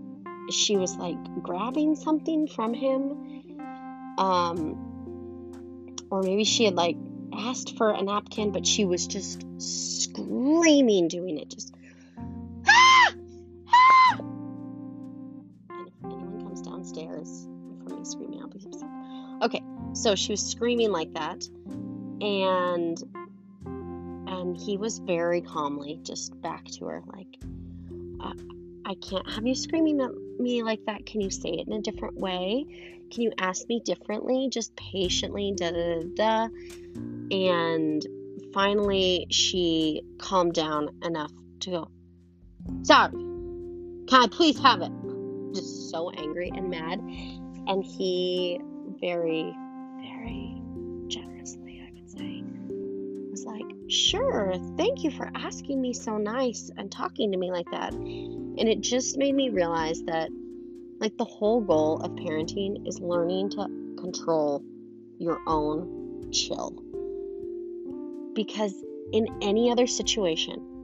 she 0.50 0.78
was 0.78 0.96
like 0.96 1.18
grabbing 1.44 1.98
something 1.98 2.48
from 2.48 2.74
him, 2.74 3.58
um, 4.18 6.08
or 6.10 6.22
maybe 6.22 6.46
she 6.46 6.63
had 6.63 6.76
like 6.76 6.96
asked 7.38 7.76
for 7.76 7.89
a 7.89 8.02
napkin, 8.02 8.54
but 8.54 8.65
she 8.65 8.86
was 8.86 9.08
just 9.08 9.44
screaming 9.58 11.10
doing 11.10 11.38
it, 11.38 11.50
just 11.50 11.76
downstairs 16.96 17.48
from 17.84 18.00
me 18.00 18.06
screaming, 18.06 18.42
I'll 18.42 18.48
be 18.48 18.60
upset. 18.66 18.90
Okay, 19.42 19.62
so 19.94 20.16
she 20.16 20.32
was 20.34 20.42
screaming 20.42 20.92
like 20.92 21.14
that, 21.14 21.48
and 22.22 22.98
and 24.28 24.58
he 24.58 24.78
was 24.78 25.00
very 25.00 25.42
calmly 25.42 26.00
just 26.04 26.40
back 26.42 26.66
to 26.66 26.86
her, 26.86 27.04
like, 27.06 27.28
uh, 28.20 28.34
I 28.86 28.96
can't 28.96 29.30
have 29.30 29.46
you 29.46 29.56
screaming 29.56 30.02
at 30.02 30.12
me 30.40 30.64
like 30.64 30.86
that. 30.88 31.06
Can 31.06 31.22
you 31.22 31.30
say 31.30 31.50
it 31.50 31.68
in 31.68 31.74
a 31.74 31.82
different 31.82 32.16
way? 32.16 32.66
Can 33.12 33.22
you 33.22 33.34
ask 33.38 33.68
me 33.68 33.82
differently? 33.82 34.50
Just 34.52 34.76
patiently, 34.76 35.54
da 35.56 35.72
da 35.72 36.02
da 36.02 36.48
da. 36.48 36.48
And 37.32 38.06
finally, 38.54 39.28
she 39.30 40.02
calmed 40.18 40.54
down 40.54 40.90
enough 41.04 41.32
to 41.62 41.70
go, 41.70 41.92
Sorry, 42.84 43.12
can 43.12 44.24
I 44.24 44.28
please 44.32 44.60
have 44.60 44.82
it? 44.82 44.92
Just 45.56 45.89
so 45.89 46.12
angry 46.12 46.52
and 46.54 46.70
mad. 46.70 47.00
And 47.68 47.84
he 47.84 48.60
very, 49.00 49.56
very 50.02 50.62
generously, 51.08 51.82
I 51.86 51.91
would 51.94 52.10
say, 52.10 52.44
was 53.32 53.46
like, 53.46 53.65
Sure, 53.88 54.54
thank 54.78 55.04
you 55.04 55.12
for 55.12 55.30
asking 55.36 55.82
me 55.82 55.94
so 55.94 56.18
nice 56.18 56.72
and 56.78 56.91
talking 56.91 57.32
to 57.32 57.38
me 57.38 57.52
like 57.52 57.70
that. 57.72 57.94
And 57.94 58.60
it 58.60 58.82
just 58.82 59.18
made 59.18 59.36
me 59.36 59.50
realize 59.50 60.02
that, 60.04 60.30
like, 61.00 61.18
the 61.18 61.26
whole 61.26 61.62
goal 61.62 62.02
of 62.02 62.12
parenting 62.12 62.88
is 62.88 63.00
learning 63.00 63.52
to 63.52 63.68
control 63.98 64.63
your 65.18 65.39
own 65.48 66.32
chill 66.32 66.82
because 68.36 68.74
in 69.13 69.28
any 69.41 69.72
other 69.72 69.88
situation, 69.88 70.75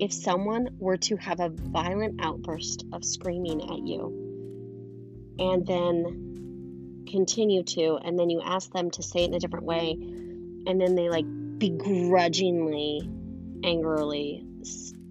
if 0.00 0.12
someone 0.12 0.70
were 0.78 0.96
to 0.96 1.16
have 1.16 1.40
a 1.40 1.48
violent 1.48 2.20
outburst 2.22 2.84
of 2.92 3.04
screaming 3.04 3.62
at 3.62 3.86
you 3.86 5.36
and 5.38 5.66
then 5.66 7.04
continue 7.10 7.62
to, 7.62 7.98
and 8.02 8.18
then 8.18 8.30
you 8.30 8.40
ask 8.42 8.72
them 8.72 8.90
to 8.90 9.02
say 9.02 9.24
it 9.24 9.28
in 9.28 9.34
a 9.34 9.38
different 9.38 9.64
way, 9.64 9.90
and 10.66 10.80
then 10.80 10.94
they 10.94 11.08
like 11.08 11.26
begrudgingly, 11.58 13.08
angrily, 13.64 14.44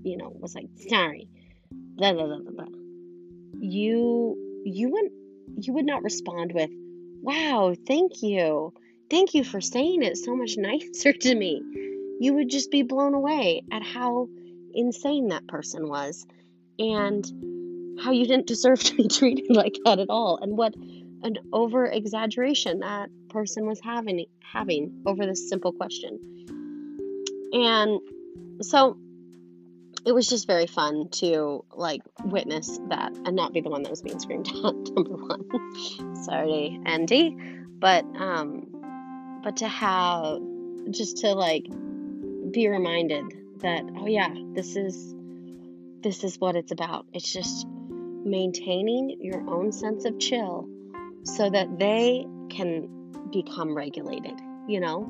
you 0.03 0.17
know, 0.17 0.31
was 0.39 0.55
like, 0.55 0.67
sorry, 0.89 1.27
blah, 1.71 2.13
blah, 2.13 2.25
blah, 2.25 2.39
blah. 2.39 2.65
You, 3.59 4.61
you 4.65 4.89
would, 4.89 5.65
you 5.65 5.73
would 5.73 5.85
not 5.85 6.03
respond 6.03 6.53
with, 6.53 6.69
wow, 7.21 7.75
thank 7.85 8.23
you 8.23 8.73
Thank 9.09 9.33
you 9.33 9.43
for 9.43 9.59
saying 9.59 10.03
it 10.03 10.17
so 10.17 10.35
much 10.35 10.55
nicer 10.57 11.13
to 11.21 11.35
me. 11.35 11.61
You 12.19 12.33
would 12.35 12.49
just 12.49 12.69
be 12.69 12.83
blown 12.83 13.13
away 13.13 13.63
at 13.71 13.81
how 13.81 14.29
insane 14.73 15.29
that 15.29 15.47
person 15.47 15.87
was 15.87 16.25
and 16.77 17.25
how 18.01 18.11
you 18.11 18.25
didn't 18.25 18.47
deserve 18.47 18.79
to 18.83 18.95
be 18.95 19.07
treated 19.07 19.55
like 19.55 19.77
that 19.85 19.99
at 19.99 20.09
all 20.09 20.39
and 20.41 20.57
what 20.57 20.75
an 21.21 21.37
over 21.51 21.85
exaggeration 21.85 22.79
that 22.79 23.09
person 23.29 23.65
was 23.65 23.79
having 23.81 24.25
having 24.41 25.01
over 25.05 25.25
this 25.25 25.49
simple 25.49 25.73
question. 25.73 26.17
And 27.51 27.99
so 28.61 28.97
it 30.05 30.13
was 30.13 30.27
just 30.27 30.47
very 30.47 30.67
fun 30.67 31.09
to 31.09 31.63
like 31.73 32.01
witness 32.23 32.79
that 32.89 33.11
and 33.25 33.35
not 33.35 33.53
be 33.53 33.61
the 33.61 33.69
one 33.69 33.83
that 33.83 33.89
was 33.89 34.01
being 34.01 34.19
screamed 34.19 34.47
at 34.65 34.75
number 34.95 35.15
one 35.15 36.15
sorry 36.23 36.79
andy 36.85 37.35
but 37.79 38.05
um 38.17 38.67
but 39.43 39.57
to 39.57 39.67
have 39.67 40.39
just 40.91 41.17
to 41.17 41.33
like 41.33 41.65
be 42.51 42.67
reminded 42.67 43.25
that 43.59 43.83
oh 43.97 44.07
yeah 44.07 44.33
this 44.53 44.75
is 44.75 45.15
this 46.01 46.23
is 46.23 46.39
what 46.39 46.55
it's 46.55 46.71
about. 46.71 47.05
It's 47.13 47.31
just 47.31 47.67
maintaining 47.67 49.17
your 49.21 49.47
own 49.49 49.71
sense 49.71 50.05
of 50.05 50.17
chill 50.19 50.67
so 51.23 51.49
that 51.49 51.77
they 51.77 52.25
can 52.49 52.87
become 53.31 53.75
regulated 53.75 54.39
you 54.69 54.79
know? 54.79 55.01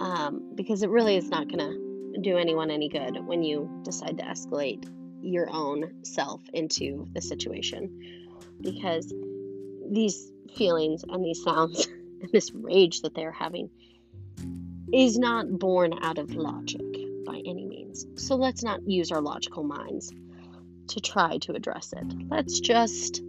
Um, 0.00 0.52
because 0.54 0.82
it 0.82 0.88
really 0.88 1.16
is 1.16 1.28
not 1.28 1.48
going 1.48 1.58
to 1.58 2.20
do 2.22 2.38
anyone 2.38 2.70
any 2.70 2.88
good 2.88 3.26
when 3.26 3.42
you 3.42 3.68
decide 3.82 4.18
to 4.18 4.24
escalate 4.24 4.88
your 5.20 5.48
own 5.50 6.04
self 6.04 6.40
into 6.54 7.06
the 7.12 7.20
situation. 7.20 8.28
Because 8.60 9.12
these 9.90 10.30
feelings 10.56 11.04
and 11.08 11.24
these 11.24 11.42
sounds 11.42 11.86
and 12.22 12.30
this 12.32 12.52
rage 12.54 13.02
that 13.02 13.14
they're 13.14 13.32
having 13.32 13.68
is 14.92 15.18
not 15.18 15.58
born 15.58 15.92
out 16.00 16.18
of 16.18 16.34
logic 16.34 16.80
by 17.28 17.42
any 17.44 17.66
means. 17.66 18.06
So 18.16 18.36
let's 18.36 18.62
not 18.62 18.80
use 18.88 19.12
our 19.12 19.20
logical 19.20 19.62
minds 19.62 20.12
to 20.88 21.00
try 21.00 21.36
to 21.38 21.52
address 21.52 21.92
it. 21.92 22.06
Let's 22.30 22.58
just 22.60 23.22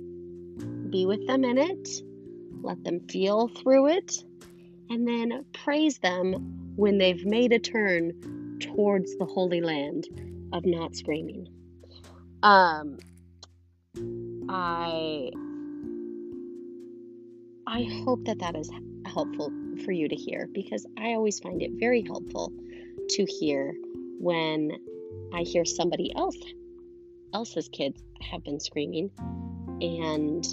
be 0.89 1.05
with 1.05 1.27
them 1.27 1.43
in 1.43 1.57
it, 1.57 1.89
let 2.61 2.83
them 2.83 3.01
feel 3.09 3.49
through 3.49 3.89
it, 3.89 4.23
and 4.89 5.07
then 5.07 5.45
praise 5.53 5.99
them 5.99 6.73
when 6.77 6.97
they've 6.97 7.25
made 7.25 7.51
a 7.51 7.59
turn 7.59 8.57
towards 8.61 9.17
the 9.17 9.25
Holy 9.25 9.61
Land 9.61 10.07
of 10.53 10.65
not 10.65 10.95
screaming. 10.95 11.49
Um, 12.41 12.99
I 14.47 15.31
I 17.67 17.83
hope 18.05 18.25
that 18.25 18.39
that 18.39 18.55
is 18.55 18.71
helpful 19.05 19.51
for 19.83 19.91
you 19.91 20.07
to 20.07 20.15
hear 20.15 20.47
because 20.51 20.85
I 20.97 21.13
always 21.13 21.39
find 21.39 21.61
it 21.61 21.71
very 21.73 22.01
helpful 22.01 22.51
to 23.09 23.25
hear 23.25 23.73
when 24.19 24.71
I 25.33 25.41
hear 25.41 25.65
somebody 25.65 26.13
else 26.15 26.37
else's 27.33 27.69
kids 27.69 28.01
have 28.21 28.43
been 28.43 28.59
screaming 28.59 29.11
and 29.81 30.45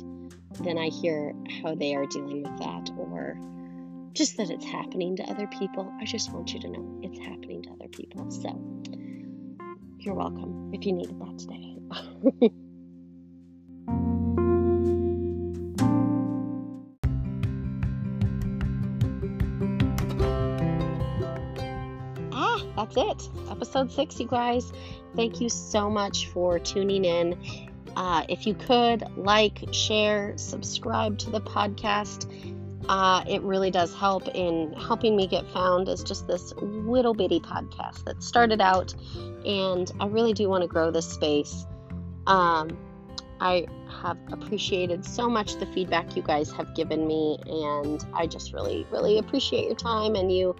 then 0.61 0.79
I 0.79 0.88
hear 0.88 1.35
how 1.62 1.75
they 1.75 1.95
are 1.95 2.07
dealing 2.07 2.42
with 2.42 2.59
that 2.59 2.90
or 2.97 3.38
just 4.12 4.37
that 4.38 4.51
it's 4.51 4.64
happening 4.64 5.16
to 5.16 5.23
other 5.25 5.47
people. 5.59 5.92
I 6.01 6.05
just 6.05 6.33
want 6.33 6.53
you 6.55 6.61
to 6.61 6.69
know 6.69 7.01
it's 7.03 7.19
happening 7.19 7.62
to 7.62 7.71
other 7.71 7.88
people. 7.88 8.31
So 8.31 8.49
you're 9.99 10.14
welcome 10.14 10.71
if 10.73 10.87
you 10.87 10.92
needed 10.92 11.19
that 11.19 11.38
today. 11.38 12.53
it. 22.96 23.28
Episode 23.50 23.90
six, 23.92 24.18
you 24.20 24.26
guys. 24.26 24.72
Thank 25.14 25.40
you 25.40 25.48
so 25.48 25.88
much 25.88 26.28
for 26.28 26.59
tuning 26.59 27.04
in. 27.04 27.38
Uh, 27.96 28.24
if 28.28 28.46
you 28.46 28.54
could 28.54 29.04
like, 29.16 29.64
share, 29.72 30.37
subscribe 30.37 31.18
to 31.18 31.30
the 31.30 31.40
podcast, 31.40 32.26
uh, 32.88 33.24
it 33.26 33.42
really 33.42 33.70
does 33.70 33.94
help 33.94 34.28
in 34.28 34.72
helping 34.74 35.16
me 35.16 35.26
get 35.26 35.46
found 35.48 35.88
as 35.88 36.04
just 36.04 36.26
this 36.26 36.52
little 36.56 37.14
bitty 37.14 37.40
podcast 37.40 38.04
that 38.04 38.22
started 38.22 38.61
out, 38.61 38.94
and 39.44 39.90
I 39.98 40.06
really 40.06 40.32
do 40.32 40.48
want 40.48 40.62
to 40.62 40.68
grow 40.68 40.90
this 40.90 41.09
space. 41.09 41.66
Um, 42.26 42.76
I 43.40 43.66
have 44.02 44.18
appreciated 44.32 45.04
so 45.04 45.28
much 45.28 45.56
the 45.56 45.66
feedback 45.66 46.16
you 46.16 46.22
guys 46.22 46.52
have 46.52 46.74
given 46.74 47.06
me, 47.06 47.38
and 47.46 48.04
I 48.14 48.26
just 48.26 48.52
really, 48.52 48.87
really 48.90 49.18
appreciate 49.18 49.64
your 49.64 49.74
time 49.74 50.14
and 50.14 50.32
you 50.32 50.54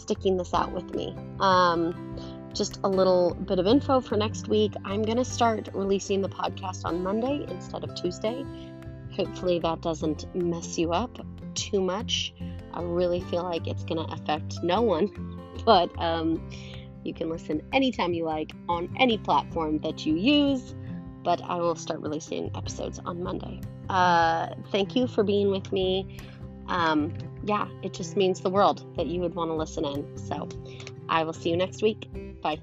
sticking 0.00 0.36
this 0.36 0.54
out 0.54 0.72
with 0.72 0.94
me. 0.94 1.14
Um, 1.40 2.18
just 2.54 2.78
a 2.84 2.88
little 2.88 3.34
bit 3.34 3.58
of 3.58 3.66
info 3.66 4.00
for 4.00 4.16
next 4.16 4.48
week. 4.48 4.72
I'm 4.84 5.02
going 5.02 5.16
to 5.16 5.24
start 5.24 5.68
releasing 5.74 6.20
the 6.22 6.28
podcast 6.28 6.84
on 6.84 7.02
Monday 7.02 7.44
instead 7.48 7.82
of 7.84 7.94
Tuesday. 7.94 8.44
Hopefully, 9.12 9.58
that 9.60 9.80
doesn't 9.80 10.32
mess 10.34 10.78
you 10.78 10.92
up 10.92 11.18
too 11.54 11.80
much. 11.80 12.34
I 12.72 12.82
really 12.82 13.20
feel 13.20 13.42
like 13.42 13.66
it's 13.66 13.84
going 13.84 14.04
to 14.04 14.12
affect 14.12 14.62
no 14.62 14.82
one, 14.82 15.08
but 15.64 15.90
um, 16.00 16.48
you 17.04 17.14
can 17.14 17.28
listen 17.28 17.62
anytime 17.72 18.12
you 18.12 18.24
like 18.24 18.52
on 18.68 18.94
any 18.98 19.18
platform 19.18 19.78
that 19.80 20.06
you 20.06 20.16
use. 20.16 20.74
But 21.22 21.40
I 21.42 21.56
will 21.56 21.76
start 21.76 22.00
releasing 22.00 22.54
episodes 22.54 23.00
on 23.04 23.22
Monday. 23.22 23.60
Uh, 23.88 24.48
thank 24.70 24.94
you 24.94 25.06
for 25.06 25.24
being 25.24 25.50
with 25.50 25.72
me 25.72 26.18
um, 26.68 27.12
yeah, 27.46 27.68
it 27.82 27.92
just 27.92 28.16
means 28.16 28.40
the 28.40 28.50
world 28.50 28.96
that 28.96 29.06
you 29.06 29.20
would 29.20 29.34
want 29.34 29.50
to 29.50 29.54
listen 29.54 29.84
in. 29.84 30.16
So 30.16 30.48
I 31.08 31.24
will 31.24 31.32
see 31.32 31.50
you 31.50 31.56
next 31.56 31.82
week. 31.82 32.08
Bye. 32.40 32.60